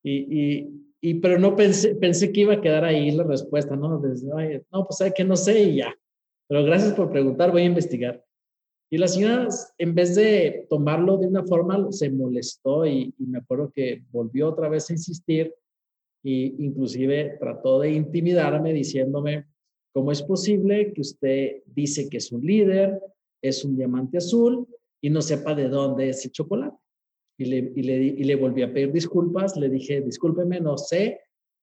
Y, 0.06 0.68
y, 1.00 1.14
pero 1.14 1.38
no 1.38 1.56
pensé, 1.56 1.94
pensé 1.96 2.30
que 2.30 2.42
iba 2.42 2.54
a 2.54 2.60
quedar 2.60 2.84
ahí 2.84 3.10
la 3.10 3.24
respuesta, 3.24 3.74
¿no? 3.74 3.98
Desde, 3.98 4.28
no, 4.70 4.86
pues 4.86 4.98
sabe 4.98 5.14
que 5.14 5.24
no 5.24 5.36
sé 5.36 5.62
y 5.62 5.76
ya. 5.76 5.94
Pero 6.46 6.62
gracias 6.64 6.92
por 6.92 7.10
preguntar, 7.10 7.50
voy 7.50 7.62
a 7.62 7.66
investigar. 7.66 8.24
Y 8.90 8.98
la 8.98 9.08
señora, 9.08 9.48
en 9.78 9.94
vez 9.94 10.14
de 10.14 10.66
tomarlo 10.68 11.16
de 11.16 11.26
una 11.26 11.42
forma, 11.44 11.90
se 11.90 12.10
molestó 12.10 12.86
y, 12.86 13.14
me 13.18 13.38
acuerdo 13.38 13.72
que 13.74 14.04
volvió 14.12 14.48
otra 14.48 14.68
vez 14.68 14.88
a 14.90 14.92
insistir 14.92 15.54
e 16.22 16.54
inclusive 16.58 17.36
trató 17.40 17.80
de 17.80 17.90
intimidarme 17.90 18.72
diciéndome, 18.72 19.46
¿cómo 19.92 20.12
es 20.12 20.22
posible 20.22 20.92
que 20.92 21.00
usted 21.00 21.62
dice 21.66 22.08
que 22.08 22.18
es 22.18 22.30
un 22.30 22.46
líder, 22.46 23.00
es 23.42 23.64
un 23.64 23.76
diamante 23.76 24.18
azul 24.18 24.66
y 25.02 25.10
no 25.10 25.20
sepa 25.20 25.54
de 25.54 25.68
dónde 25.68 26.10
es 26.10 26.24
el 26.24 26.32
chocolate? 26.32 26.76
Y 27.36 27.46
le, 27.46 27.72
y 27.74 27.82
le, 27.82 27.96
y 27.96 28.24
le 28.24 28.36
volví 28.36 28.62
a 28.62 28.72
pedir 28.72 28.92
disculpas, 28.92 29.56
le 29.56 29.68
dije, 29.68 30.00
discúlpeme, 30.00 30.60
no 30.60 30.78
sé, 30.78 31.20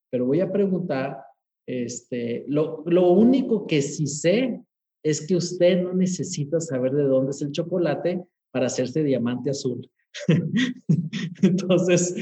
pero 0.10 0.26
voy 0.26 0.42
a 0.42 0.52
preguntar, 0.52 1.18
este, 1.66 2.44
lo, 2.48 2.84
lo 2.86 3.12
único 3.12 3.66
que 3.66 3.82
sí 3.82 4.06
sé 4.08 4.62
es 5.04 5.26
que 5.26 5.36
usted 5.36 5.82
no 5.82 5.94
necesita 5.94 6.60
saber 6.60 6.92
de 6.92 7.04
dónde 7.04 7.32
es 7.32 7.42
el 7.42 7.52
chocolate 7.52 8.24
para 8.52 8.68
hacerse 8.68 9.04
diamante 9.04 9.50
azul. 9.50 9.90
Entonces, 11.42 12.14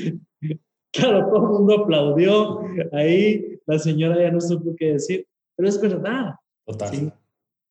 claro, 0.91 1.27
todo 1.29 1.43
el 1.43 1.51
mundo 1.51 1.83
aplaudió. 1.83 2.62
Ahí 2.91 3.59
la 3.65 3.79
señora 3.79 4.21
ya 4.21 4.31
no 4.31 4.39
supo 4.39 4.75
qué 4.77 4.93
decir, 4.93 5.27
pero 5.55 5.67
es 5.67 5.81
verdad. 5.81 6.35
Total. 6.65 7.13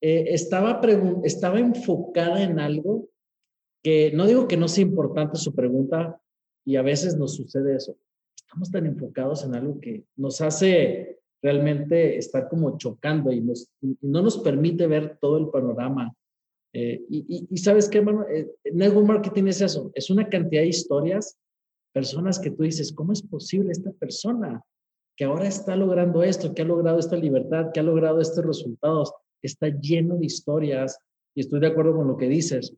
Eh, 0.00 0.24
estaba, 0.28 0.80
estaba 1.24 1.58
enfocada 1.58 2.42
en 2.42 2.58
algo 2.58 3.08
que 3.82 4.12
no 4.12 4.26
digo 4.26 4.48
que 4.48 4.56
no 4.56 4.68
sea 4.68 4.82
importante 4.82 5.38
su 5.38 5.54
pregunta 5.54 6.20
y 6.64 6.76
a 6.76 6.82
veces 6.82 7.16
nos 7.16 7.34
sucede 7.34 7.76
eso. 7.76 7.96
Estamos 8.36 8.70
tan 8.70 8.86
enfocados 8.86 9.44
en 9.44 9.54
algo 9.54 9.80
que 9.80 10.04
nos 10.16 10.40
hace 10.40 11.18
realmente 11.42 12.16
está 12.16 12.48
como 12.48 12.76
chocando 12.78 13.30
y, 13.32 13.40
nos, 13.40 13.68
no 14.00 14.22
nos 14.22 14.38
permite 14.38 14.86
ver 14.86 15.18
todo 15.20 15.38
el 15.38 15.48
panorama. 15.48 16.14
Eh, 16.72 17.04
y, 17.08 17.56
sabes 17.56 17.88
qué, 17.88 17.98
hermano, 17.98 18.26
eh, 18.28 18.50
network 18.72 19.06
marketing 19.06 19.44
es 19.46 19.60
eso, 19.62 19.90
es 19.94 20.10
una 20.10 20.28
cantidad 20.28 20.62
de 20.62 20.68
historias, 20.68 21.38
personas 21.92 22.38
que 22.38 22.50
tú 22.50 22.62
dices, 22.62 22.92
¿cómo 22.92 23.12
es 23.12 23.22
posible 23.22 23.72
esta 23.72 23.90
persona 23.92 24.62
que 25.16 25.24
ahora 25.24 25.48
está 25.48 25.74
logrando 25.76 26.22
esto, 26.22 26.54
que 26.54 26.62
ha 26.62 26.66
logrado 26.66 26.98
esta 26.98 27.16
libertad, 27.16 27.70
que 27.72 27.80
ha 27.80 27.82
logrado 27.82 28.20
estos 28.20 28.44
resultados? 28.44 29.12
Está 29.42 29.68
lleno 29.68 30.16
de 30.16 30.26
historias 30.26 30.98
y 31.34 31.40
estoy 31.40 31.60
de 31.60 31.68
acuerdo 31.68 31.96
con 31.96 32.06
lo 32.06 32.16
que 32.16 32.28
dices. 32.28 32.74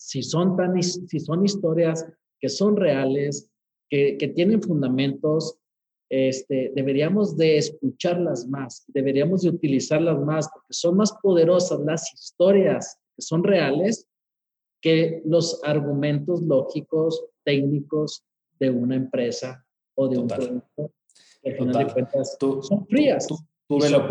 Si 0.00 0.22
son, 0.22 0.56
tan, 0.56 0.82
si 0.82 1.20
son 1.20 1.44
historias 1.44 2.06
que 2.40 2.48
son 2.48 2.76
reales, 2.76 3.50
que, 3.90 4.16
que 4.16 4.28
tienen 4.28 4.62
fundamentos, 4.62 5.58
este, 6.08 6.72
deberíamos 6.74 7.36
de 7.36 7.58
escucharlas 7.58 8.48
más, 8.48 8.84
deberíamos 8.88 9.42
de 9.42 9.50
utilizarlas 9.50 10.18
más, 10.20 10.48
porque 10.52 10.72
son 10.72 10.96
más 10.96 11.12
poderosas 11.22 11.80
las 11.80 12.12
historias 12.14 12.98
que 13.14 13.22
son 13.22 13.44
reales 13.44 14.08
que 14.80 15.20
los 15.26 15.62
argumentos 15.62 16.40
lógicos, 16.42 17.22
técnicos 17.44 18.24
de 18.58 18.70
una 18.70 18.96
empresa 18.96 19.62
o 19.94 20.08
de 20.08 20.18
un 20.18 20.26
producto. 20.26 20.92
Que 21.42 21.52
final 21.52 21.86
de 21.86 21.92
cuentas 21.92 22.38
son 22.40 22.86
frías. 22.86 23.26
tuve, 23.68 23.90
la 23.90 24.08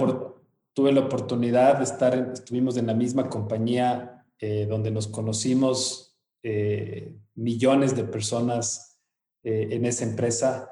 tuve 0.74 0.92
la 0.92 1.02
oportunidad 1.02 1.78
de 1.78 1.84
estar, 1.84 2.32
estuvimos 2.34 2.78
en 2.78 2.86
la 2.86 2.94
misma 2.94 3.28
compañía 3.28 4.19
eh, 4.40 4.66
donde 4.68 4.92
nos 4.92 5.08
conocimos 5.08 6.18
eh, 6.44 7.16
millones 7.36 7.96
de 7.96 8.04
personas 8.06 9.00
eh, 9.44 9.68
en 9.72 9.86
esa 9.86 10.06
empresa. 10.06 10.70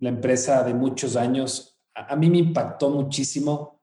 la 0.00 0.08
empresa 0.08 0.64
de 0.64 0.72
muchos 0.72 1.14
años, 1.16 1.78
a, 1.94 2.16
mí 2.16 2.30
me 2.30 2.38
impactó 2.38 2.88
muchísimo 2.90 3.82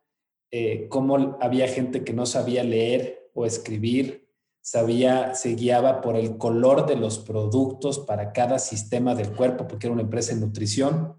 cómo 0.89 1.38
había 1.41 1.67
gente 1.67 2.04
que 2.04 2.13
no 2.13 2.25
sabía 2.25 2.63
leer 2.63 3.30
o 3.34 3.45
escribir, 3.45 4.30
sabía, 4.62 5.36
se 5.36 5.54
guiaba 5.54 6.01
por 6.01 6.15
el 6.15 6.38
color 6.38 6.88
de 6.88 6.95
los 6.95 7.19
productos 7.19 7.99
para 7.99 8.32
cada 8.32 8.58
sistema 8.58 9.13
del 9.13 9.34
cuerpo, 9.34 9.67
porque 9.67 9.88
era 9.88 9.93
una 9.93 10.04
empresa 10.04 10.32
en 10.32 10.39
nutrición, 10.39 11.17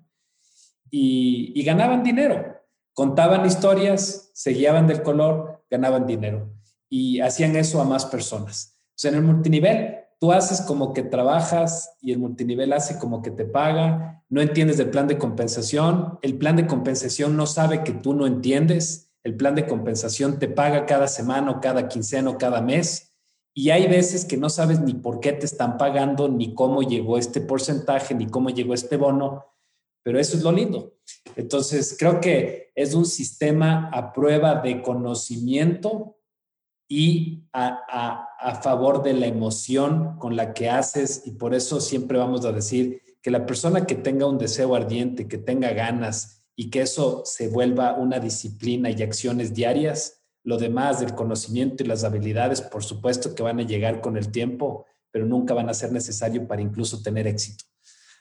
y, 0.90 1.62
ganaban 1.64 2.02
dinero. 2.02 2.56
Contaban 2.94 3.44
historias, 3.44 4.30
se 4.34 4.52
guiaban 4.52 4.86
del 4.86 5.02
color, 5.02 5.64
ganaban 5.70 6.06
dinero. 6.06 6.55
Y 6.88 7.20
hacían 7.20 7.56
eso 7.56 7.80
a 7.80 7.84
más 7.84 8.06
personas. 8.06 8.78
O 9.02 9.08
en 9.08 9.14
el 9.14 9.22
multinivel, 9.22 9.96
tú 10.20 10.32
haces 10.32 10.60
como 10.62 10.92
que 10.92 11.02
trabajas 11.02 11.96
y 12.00 12.12
el 12.12 12.18
multinivel 12.18 12.72
hace 12.72 12.98
como 12.98 13.22
que 13.22 13.30
te 13.30 13.44
paga, 13.44 14.24
no 14.28 14.40
entiendes 14.40 14.78
del 14.78 14.90
plan 14.90 15.06
de 15.06 15.18
compensación, 15.18 16.18
el 16.22 16.38
plan 16.38 16.56
de 16.56 16.66
compensación 16.66 17.36
no 17.36 17.46
sabe 17.46 17.84
que 17.84 17.92
tú 17.92 18.14
no 18.14 18.26
entiendes, 18.26 19.12
el 19.22 19.36
plan 19.36 19.54
de 19.54 19.66
compensación 19.66 20.38
te 20.38 20.48
paga 20.48 20.86
cada 20.86 21.08
semana 21.08 21.50
o 21.50 21.60
cada 21.60 21.88
quincena 21.88 22.30
o 22.30 22.38
cada 22.38 22.60
mes 22.60 23.06
y 23.58 23.70
hay 23.70 23.86
veces 23.86 24.26
que 24.26 24.36
no 24.36 24.50
sabes 24.50 24.80
ni 24.80 24.92
por 24.92 25.18
qué 25.18 25.32
te 25.32 25.46
están 25.46 25.78
pagando, 25.78 26.28
ni 26.28 26.54
cómo 26.54 26.82
llegó 26.82 27.16
este 27.16 27.40
porcentaje, 27.40 28.14
ni 28.14 28.26
cómo 28.26 28.50
llegó 28.50 28.74
este 28.74 28.98
bono, 28.98 29.46
pero 30.02 30.20
eso 30.20 30.36
es 30.36 30.42
lo 30.42 30.52
lindo. 30.52 30.92
Entonces, 31.36 31.96
creo 31.98 32.20
que 32.20 32.70
es 32.74 32.92
un 32.92 33.06
sistema 33.06 33.88
a 33.94 34.12
prueba 34.12 34.56
de 34.56 34.82
conocimiento 34.82 36.18
y 36.88 37.44
a, 37.52 38.28
a, 38.40 38.54
favor 38.62 39.02
de 39.02 39.12
la 39.12 39.26
emoción 39.26 40.16
con 40.18 40.36
la 40.36 40.54
que 40.54 40.70
haces, 40.70 41.22
y 41.26 41.32
por 41.32 41.54
eso 41.54 41.80
siempre 41.80 42.18
vamos 42.18 42.44
a 42.44 42.52
decir 42.52 43.02
que 43.22 43.30
la 43.30 43.44
persona 43.44 43.86
que 43.86 43.96
tenga 43.96 44.26
un 44.26 44.38
deseo 44.38 44.74
ardiente, 44.74 45.26
que 45.26 45.38
tenga 45.38 45.72
ganas 45.72 46.44
y 46.54 46.70
que 46.70 46.82
eso 46.82 47.22
se 47.24 47.48
vuelva 47.48 47.94
una 47.94 48.20
disciplina 48.20 48.90
y 48.90 49.02
acciones 49.02 49.52
diarias, 49.52 50.22
lo 50.44 50.58
demás 50.58 51.00
del 51.00 51.14
conocimiento 51.14 51.82
y 51.82 51.86
las 51.88 52.04
habilidades, 52.04 52.62
por 52.62 52.84
supuesto 52.84 53.34
que 53.34 53.42
van 53.42 53.58
a 53.58 53.64
llegar 53.64 54.00
con 54.00 54.16
el 54.16 54.30
tiempo, 54.30 54.86
pero 55.10 55.26
nunca 55.26 55.54
van 55.54 55.68
a 55.68 55.74
ser 55.74 55.90
necesario 55.90 56.46
para 56.46 56.62
incluso 56.62 57.02
tener 57.02 57.26
éxito. 57.26 57.64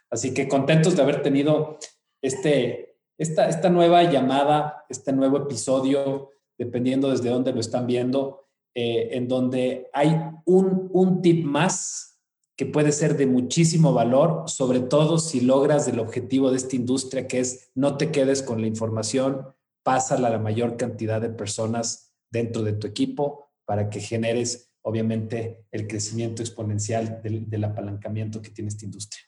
Así 0.09 0.33
que 0.33 0.47
contentos 0.47 0.95
de 0.95 1.03
haber 1.03 1.21
tenido 1.21 1.77
este, 2.21 2.97
esta, 3.17 3.47
esta 3.47 3.69
nueva 3.69 4.03
llamada, 4.03 4.85
este 4.89 5.13
nuevo 5.13 5.37
episodio, 5.37 6.31
dependiendo 6.57 7.11
desde 7.11 7.29
dónde 7.29 7.53
lo 7.53 7.59
están 7.59 7.85
viendo, 7.85 8.44
eh, 8.75 9.09
en 9.13 9.27
donde 9.27 9.89
hay 9.93 10.15
un, 10.45 10.89
un 10.91 11.21
tip 11.21 11.43
más 11.43 12.19
que 12.57 12.65
puede 12.65 12.91
ser 12.91 13.17
de 13.17 13.25
muchísimo 13.25 13.93
valor, 13.93 14.43
sobre 14.47 14.79
todo 14.79 15.17
si 15.17 15.41
logras 15.41 15.87
el 15.87 15.99
objetivo 15.99 16.51
de 16.51 16.57
esta 16.57 16.75
industria, 16.75 17.27
que 17.27 17.39
es 17.39 17.71
no 17.75 17.97
te 17.97 18.11
quedes 18.11 18.41
con 18.41 18.61
la 18.61 18.67
información, 18.67 19.47
pásala 19.83 20.29
a 20.29 20.31
la 20.31 20.39
mayor 20.39 20.77
cantidad 20.77 21.19
de 21.19 21.29
personas 21.29 22.13
dentro 22.31 22.63
de 22.63 22.73
tu 22.73 22.87
equipo 22.87 23.51
para 23.65 23.89
que 23.89 23.99
generes, 23.99 24.73
obviamente, 24.81 25.65
el 25.71 25.87
crecimiento 25.87 26.41
exponencial 26.41 27.21
del, 27.21 27.63
apalancamiento 27.63 28.41
que 28.41 28.51
tiene 28.51 28.69
esta 28.69 28.85
industria. 28.85 29.23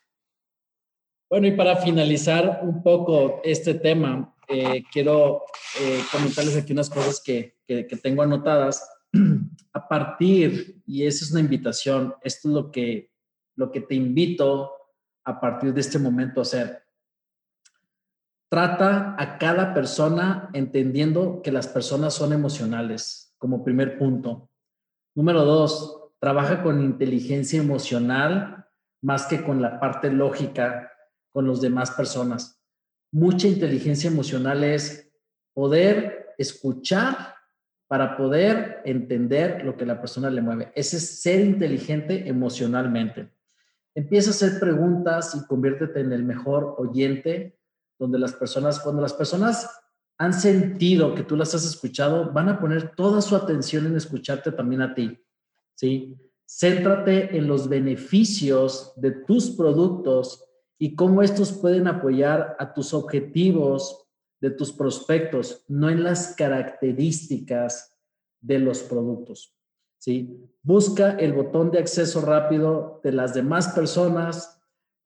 Bueno, 1.30 1.48
y 1.48 1.52
para 1.52 1.76
finalizar 1.76 2.62
un 2.64 2.82
poco 2.82 3.42
este 3.44 3.74
tema, 3.74 4.36
eh, 4.48 4.84
quiero 4.92 5.44
eh, 5.82 6.00
comentarles 6.12 6.56
aquí 6.56 6.72
unas 6.72 6.90
cosas 6.90 7.22
que, 7.22 7.58
que, 7.68 7.84
tengo 8.02 8.22
anotadas. 8.22 8.88
A 9.74 9.88
partir, 9.88 10.82
y 10.88 11.06
esa 11.06 11.24
es 11.24 11.32
una 11.32 11.40
invitación, 11.40 12.16
esto 12.24 12.48
es 12.48 12.54
lo 12.54 12.72
que, 12.72 13.12
lo 13.56 13.72
que 13.72 13.82
te 13.82 13.94
invito 13.94 14.72
a 15.24 15.40
partir 15.40 15.74
de 15.74 15.82
este 15.82 16.00
momento 16.00 16.40
a 16.40 16.44
hacer. 16.44 16.84
Trata 18.50 19.16
a 19.20 19.38
cada 19.38 19.74
persona 19.74 20.50
entendiendo 20.54 21.42
que 21.44 21.52
las 21.52 21.68
personas 21.68 22.16
son 22.16 22.34
emocionales, 22.34 23.36
como 23.38 23.64
primer 23.64 24.00
punto. 24.00 24.50
Número 25.14 25.46
dos, 25.46 26.12
trabaja 26.20 26.64
con 26.64 26.82
inteligencia 26.82 27.60
emocional 27.60 28.66
más 29.02 29.28
que 29.28 29.44
con 29.44 29.62
la 29.62 29.80
parte 29.80 30.12
lógica 30.12 30.92
con 31.32 31.46
los 31.46 31.62
demás 31.62 31.92
personas. 31.92 32.60
Mucha 33.12 33.48
inteligencia 33.48 34.10
emocional 34.10 34.64
es 34.64 35.12
poder 35.54 36.34
escuchar 36.38 37.36
para 37.88 38.18
poder 38.18 38.82
entender 38.86 39.64
lo 39.64 39.78
que 39.78 39.86
la 39.86 40.00
persona 40.00 40.30
le 40.30 40.42
mueve. 40.42 40.72
Ese 40.76 40.98
es 40.98 41.22
ser 41.22 41.40
inteligente 41.40 42.28
emocionalmente. 42.28 43.32
Empieza 43.96 44.30
a 44.30 44.34
hacer 44.34 44.60
preguntas 44.60 45.36
y 45.36 45.48
conviértete 45.48 46.02
en 46.02 46.12
el 46.12 46.24
mejor 46.24 46.76
oyente 46.78 47.58
donde 47.98 48.20
las 48.20 48.34
personas, 48.34 48.80
cuando 48.80 49.02
las 49.02 49.14
personas 49.14 49.70
han 50.18 50.34
sentido 50.34 51.16
que 51.16 51.24
tú 51.24 51.36
las 51.36 51.54
has 51.56 51.66
escuchado, 51.66 52.32
van 52.32 52.50
a 52.50 52.60
poner 52.60 52.96
toda 52.96 53.22
su 53.22 53.36
atención 53.36 53.86
en 53.86 53.96
escucharte 53.96 54.52
también 54.52 54.82
a 54.82 54.94
ti, 54.94 55.18
¿sí? 55.76 56.16
Céntrate 56.46 57.38
en 57.38 57.48
los 57.48 57.68
beneficios 57.68 58.94
de 58.96 59.12
tus 59.12 59.52
productos 59.52 60.44
y 60.78 60.96
cómo 60.96 61.22
estos 61.22 61.54
pueden 61.54 61.88
apoyar 61.88 62.56
a 62.60 62.74
tus 62.74 62.94
objetivos 62.94 64.07
de 64.40 64.52
tus 64.52 64.72
prospectos, 64.72 65.66
no 65.68 65.90
en 65.90 66.04
las 66.04 66.36
características 66.36 67.98
de 68.40 68.60
los 68.60 68.80
productos. 68.84 69.56
¿sí? 69.98 70.40
Busca 70.62 71.12
el 71.12 71.34
botón 71.34 71.72
de 71.72 71.80
acceso 71.80 72.22
rápido 72.22 73.02
de 73.04 73.12
las 73.12 73.34
demás 73.34 73.70
personas 73.70 74.58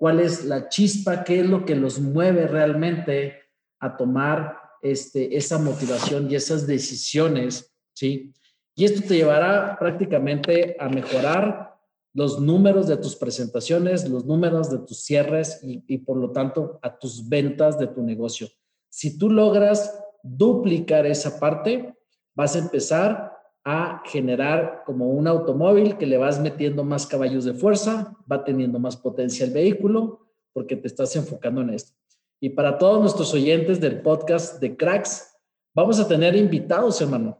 cuál 0.01 0.19
es 0.19 0.45
la 0.45 0.67
chispa, 0.67 1.23
qué 1.23 1.41
es 1.41 1.45
lo 1.45 1.63
que 1.63 1.75
los 1.75 1.99
mueve 1.99 2.47
realmente 2.47 3.35
a 3.79 3.95
tomar 3.97 4.57
este, 4.81 5.37
esa 5.37 5.59
motivación 5.59 6.27
y 6.27 6.33
esas 6.33 6.65
decisiones, 6.65 7.71
¿sí? 7.93 8.33
Y 8.75 8.85
esto 8.85 9.01
te 9.07 9.17
llevará 9.17 9.77
prácticamente 9.77 10.75
a 10.79 10.89
mejorar 10.89 11.77
los 12.15 12.39
números 12.39 12.87
de 12.87 12.97
tus 12.97 13.15
presentaciones, 13.15 14.09
los 14.09 14.25
números 14.25 14.71
de 14.71 14.79
tus 14.79 15.03
cierres 15.03 15.59
y, 15.61 15.83
y 15.85 15.99
por 15.99 16.17
lo 16.17 16.31
tanto 16.31 16.79
a 16.81 16.97
tus 16.97 17.29
ventas 17.29 17.77
de 17.77 17.85
tu 17.85 18.01
negocio. 18.01 18.47
Si 18.91 19.17
tú 19.17 19.29
logras 19.29 19.97
duplicar 20.21 21.05
esa 21.05 21.39
parte, 21.39 21.95
vas 22.35 22.55
a 22.55 22.59
empezar 22.59 23.37
a 23.63 24.03
generar 24.05 24.83
como 24.85 25.09
un 25.11 25.27
automóvil 25.27 25.97
que 25.97 26.05
le 26.05 26.17
vas 26.17 26.41
metiendo 26.41 26.83
más 26.83 27.07
caballos 27.07 27.45
de 27.45 27.53
fuerza, 27.53 28.17
va 28.29 28.43
teniendo 28.43 28.79
más 28.79 28.97
potencia 28.97 29.45
el 29.45 29.51
vehículo, 29.51 30.27
porque 30.51 30.75
te 30.75 30.87
estás 30.87 31.15
enfocando 31.15 31.61
en 31.61 31.69
esto. 31.69 31.93
Y 32.41 32.49
para 32.49 32.77
todos 32.77 32.99
nuestros 32.99 33.33
oyentes 33.33 33.79
del 33.79 34.01
podcast 34.01 34.59
de 34.59 34.75
Cracks, 34.75 35.37
vamos 35.73 35.99
a 35.99 36.07
tener 36.07 36.35
invitados, 36.35 36.99
hermano. 37.01 37.39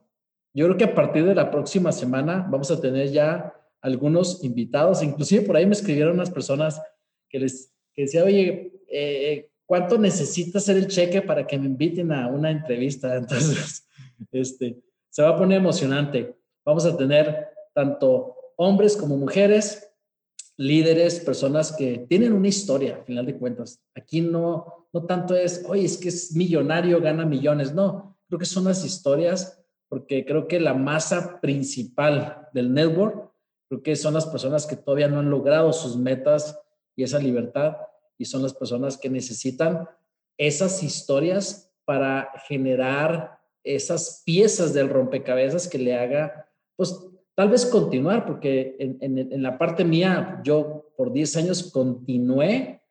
Yo 0.54 0.66
creo 0.68 0.78
que 0.78 0.84
a 0.86 0.96
partir 0.96 1.26
de 1.26 1.36
la 1.36 1.52
próxima 1.52 1.92
semana 1.92 2.48
vamos 2.50 2.72
a 2.72 2.80
tener 2.80 3.10
ya 3.12 3.54
algunos 3.82 4.42
invitados. 4.44 5.04
Inclusive 5.04 5.46
por 5.46 5.58
ahí 5.58 5.66
me 5.66 5.74
escribieron 5.74 6.14
unas 6.14 6.30
personas 6.30 6.82
que 7.28 7.40
les 7.40 7.74
que 7.94 8.04
decía, 8.04 8.24
oye, 8.24 8.72
eh, 8.88 9.51
¿cuánto 9.72 9.98
necesita 9.98 10.58
hacer 10.58 10.76
el 10.76 10.90
cheque 10.90 11.22
para 11.22 11.48
que 11.48 11.58
me 11.58 11.66
inviten 11.66 12.12
a 12.12 12.28
una 12.28 12.52
entrevista? 12.52 13.16
Entonces, 13.16 13.88
este, 14.30 14.84
se 15.10 15.24
va 15.24 15.30
a 15.30 15.38
poner 15.38 15.60
emocionante. 15.60 16.36
Vamos 16.66 16.86
a 16.86 16.98
tener 16.98 17.48
tanto 17.74 18.36
hombres 18.58 18.98
como 18.98 19.16
mujeres, 19.16 19.90
líderes, 20.58 21.22
personas 21.22 21.72
que 21.72 22.06
tienen 22.10 22.34
una 22.34 22.50
historia, 22.50 22.98
al 22.98 23.06
final 23.06 23.26
de 23.26 23.38
cuentas. 23.38 23.82
Aquí 23.96 24.20
no, 24.20 24.90
no 24.92 25.06
tanto 25.06 25.38
es, 25.38 25.64
oye, 25.66 25.86
es 25.86 25.98
que 25.98 26.10
es 26.10 26.36
millonario, 26.36 27.00
gana 27.00 27.24
millones. 27.24 27.74
No, 27.74 28.18
creo 28.28 28.40
que 28.40 28.46
son 28.46 28.66
las 28.66 28.84
historias, 28.84 29.64
porque 29.88 30.26
creo 30.26 30.50
que 30.50 30.60
la 30.60 30.74
masa 30.74 31.40
principal 31.40 32.50
del 32.54 32.74
network, 32.74 33.32
creo 33.70 33.82
que 33.82 33.96
son 33.96 34.16
las 34.16 34.26
personas 34.26 34.68
que 34.68 34.76
todavía 34.76 35.08
no 35.08 35.20
han 35.20 35.30
logrado 35.30 35.72
sus 35.72 35.96
metas 35.96 36.60
y 36.94 37.04
esa 37.04 37.20
libertad, 37.20 37.78
y 38.22 38.26
son 38.26 38.44
las 38.44 38.54
personas 38.54 38.98
que 38.98 39.10
necesitan 39.10 39.88
esas 40.38 40.84
historias 40.84 41.74
para 41.86 42.30
generar 42.48 43.40
esas 43.64 44.22
piezas 44.24 44.76
del 44.76 44.90
rompecabezas 44.90 45.68
que 45.68 45.80
le 45.80 45.96
haga, 45.96 46.48
pues 46.76 47.04
tal 47.34 47.50
vez 47.50 47.66
continuar, 47.66 48.28
porque 48.28 48.76
en, 48.78 49.18
en, 49.18 49.42
la 49.42 49.58
parte 49.58 49.84
mía, 49.84 50.40
yo 50.44 50.94
por 50.96 51.12
10 51.12 51.38
años 51.38 51.72
continué 51.72 52.84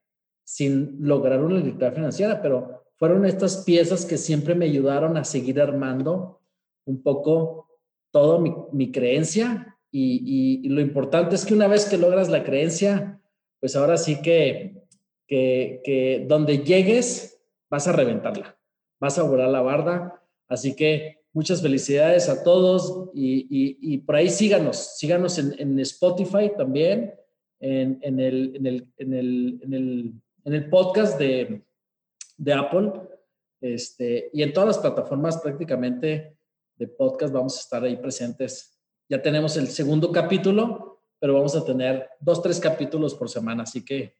sin 0.45 0.97
lograr 1.01 1.41
una 1.45 1.59
libertad 1.59 1.93
financiera, 1.93 2.43
pero 2.43 2.83
fueron 2.97 3.25
estas 3.25 3.59
piezas 3.59 4.05
que 4.05 4.19
siempre 4.19 4.57
me 4.57 4.65
ayudaron 4.65 5.17
a 5.17 5.25
seguir 5.25 5.61
armando 5.61 6.41
un 6.87 7.03
poco 7.05 7.69
todo 8.11 8.41
mi, 8.41 8.53
mi 8.73 8.91
creencia. 8.91 9.79
Y, 9.93 10.61
y, 10.65 10.69
lo 10.69 10.81
importante 10.81 11.37
es 11.37 11.45
que 11.45 11.55
una 11.55 11.69
vez 11.69 11.85
que 11.85 11.99
logras 11.99 12.29
la 12.29 12.43
creencia, 12.43 13.21
pues 13.61 13.77
ahora 13.77 13.97
sí 13.97 14.23
que, 14.23 14.80
que, 15.31 15.81
que 15.83 16.27
donde 16.29 16.59
llegues 16.59 17.41
vas 17.71 17.89
a 17.89 17.93
reventarla, 17.93 18.59
vas 19.01 19.19
a 19.19 19.23
volar 19.23 19.49
la 19.49 19.63
barda, 19.63 20.23
así 20.47 20.77
que 20.77 21.21
Muchas 21.33 21.63
felicidades 21.63 22.29
a 22.29 22.43
todos 22.43 23.09
y, 23.15 23.99
por 23.99 24.17
ahí 24.17 24.29
síganos, 24.29 24.97
síganos 24.99 25.39
en, 25.39 25.79
Spotify 25.79 26.51
también, 26.57 27.15
en, 27.61 28.19
el, 28.19 28.91
en, 28.99 30.53
el, 30.53 30.71
podcast 30.71 31.17
de, 31.21 31.63
Apple 32.53 32.93
este, 33.61 34.29
y 34.33 34.43
en 34.43 34.53
todas 34.53 34.67
las 34.67 34.79
plataformas 34.79 35.39
prácticamente 35.39 36.37
de 36.77 36.89
podcast 36.89 37.33
vamos 37.33 37.57
a 37.57 37.61
estar 37.61 37.85
ahí 37.85 37.97
presentes. 37.97 38.77
Ya 39.09 39.23
tenemos 39.23 39.57
el 39.57 39.69
segundo 39.69 40.11
capítulo, 40.11 41.05
pero 41.21 41.35
vamos 41.35 41.55
a 41.55 41.65
tener 41.65 42.09
dos, 42.19 42.43
tres 42.43 42.59
capítulos 42.59 43.15
por 43.15 43.29
semana, 43.29 43.63
así 43.63 43.85
que 43.85 44.17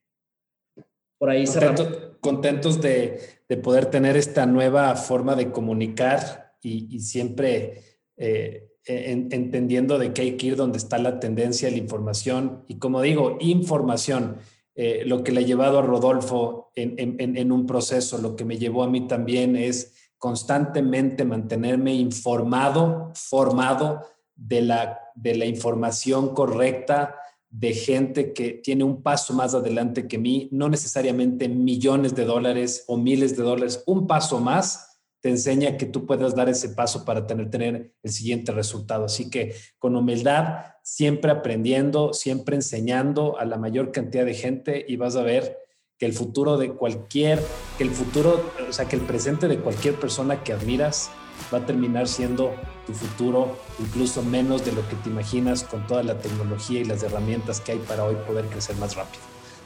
por 1.21 1.29
ahí 1.29 1.47
cerramos. 1.47 1.87
Contentos 2.21 2.81
de, 2.81 3.21
de 3.49 3.57
poder 3.57 3.87
tener 3.87 4.17
esta 4.17 4.47
nueva 4.47 4.95
forma 4.97 5.37
de 5.37 5.51
comunicar 5.51 6.55
y, 6.63 7.01
siempre 7.01 7.83
eh, 8.17 8.71
entendiendo 8.85 9.99
de 9.99 10.13
que 10.13 10.23
hay 10.23 10.37
que 10.37 10.49
ir 10.49 10.57
donde 10.57 10.79
está 10.79 10.99
la 10.99 11.21
tendencia, 11.21 11.71
la 11.71 11.77
información 11.77 12.65
y 12.69 12.79
como 12.79 13.03
digo, 13.03 13.37
información. 13.41 14.39
Eh, 14.75 15.03
lo 15.05 15.23
que 15.23 15.33
le 15.33 15.41
ha 15.41 15.45
llevado 15.45 15.79
a 15.79 15.83
Rodolfo 15.83 16.71
en, 16.75 17.53
un 17.53 17.67
proceso, 17.67 18.17
lo 18.17 18.35
que 18.35 18.47
me 18.47 18.57
llevó 18.57 18.83
a 18.83 18.89
mí 18.89 19.07
también 19.07 19.57
es 19.57 19.95
constantemente 20.17 21.25
mantenerme 21.25 21.93
informado, 21.93 23.11
formado 23.15 24.07
de 24.35 24.63
la, 24.63 25.01
de 25.15 25.35
la 25.35 25.45
información 25.45 26.35
correcta, 26.35 27.17
de 27.51 27.75
gente 27.75 28.33
que 28.33 28.53
tiene 28.53 28.85
un 28.85 29.03
paso 29.03 29.35
más 29.35 29.55
adelante 29.55 30.07
que 30.07 30.19
mí, 30.19 30.49
no 30.53 30.69
necesariamente 30.69 31.49
millones 31.49 32.15
de 32.15 32.25
dólares 32.25 32.85
o 32.87 32.97
miles 32.97 33.37
de 33.37 33.43
dólares, 33.43 33.83
un 33.87 34.07
paso 34.07 34.41
más 34.41 34.87
te 35.21 35.29
enseña 35.29 35.77
que 35.77 35.87
tú 35.87 36.07
puedas 36.07 36.35
dar 36.35 36.49
ese 36.49 36.71
paso 36.71 37.05
para 37.05 37.27
tener, 37.27 37.51
tener 37.51 37.93
el 38.03 38.11
siguiente 38.11 38.53
resultado. 38.53 39.05
Así 39.05 39.29
que 39.29 39.55
con 39.79 39.95
humildad, 39.95 40.65
siempre 40.83 41.31
aprendiendo, 41.31 42.15
siempre 42.15 42.57
enseñando 42.57 43.39
a 43.39 43.45
la 43.45 43.59
mayor 43.59 43.93
cantidad 43.93 44.25
de 44.25 44.35
gente 44.35 44.85
y 44.89 44.97
vas 44.97 45.17
a 45.17 45.23
ver 45.23 45.59
que 45.99 46.07
el 46.07 46.15
futuro 46.15 46.57
de 46.57 46.73
cualquier, 46.73 47.43
que 47.77 47.85
el 47.85 47.91
futuro, 47.91 48.51
o 48.67 48.73
sea, 48.73 48.87
que 48.87 48.97
el 48.97 49.03
presente 49.03 49.49
de 49.49 49.59
cualquier 49.59 49.97
persona 49.97 50.43
que 50.43 50.55
admiras 50.55 51.11
va 51.53 51.59
a 51.59 51.67
terminar 51.67 52.09
siendo 52.09 52.55
tu 52.87 52.93
futuro, 52.93 53.59
incluso 53.79 54.23
menos 54.23 54.65
de 54.65 54.73
lo 54.73 54.87
que 54.89 54.97
te 54.97 55.11
imaginas 55.11 55.65
con 55.65 55.87
toda 55.87 56.03
la 56.03 56.19
tecnología 56.19 56.81
y 56.81 56.85
las 56.85 57.03
herramientas 57.03 57.61
que 57.61 57.73
hay 57.73 57.79
para 57.79 58.05
hoy 58.05 58.17
poder 58.27 58.47
crecer 58.47 58.77
más 58.77 58.97
rápido. 58.97 59.23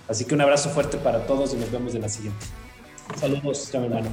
Así 0.09 0.25
que 0.25 0.35
un 0.35 0.41
abrazo 0.41 0.71
fuerte 0.71 0.99
para 0.99 1.27
todos 1.27 1.55
y 1.55 1.57
nos 1.57 1.71
vemos 1.71 1.95
en 1.95 2.03
la 2.03 2.09
siguiente. 2.09 2.47
Saludos, 3.17 3.69
chao 3.71 3.85
hermano. 3.85 4.09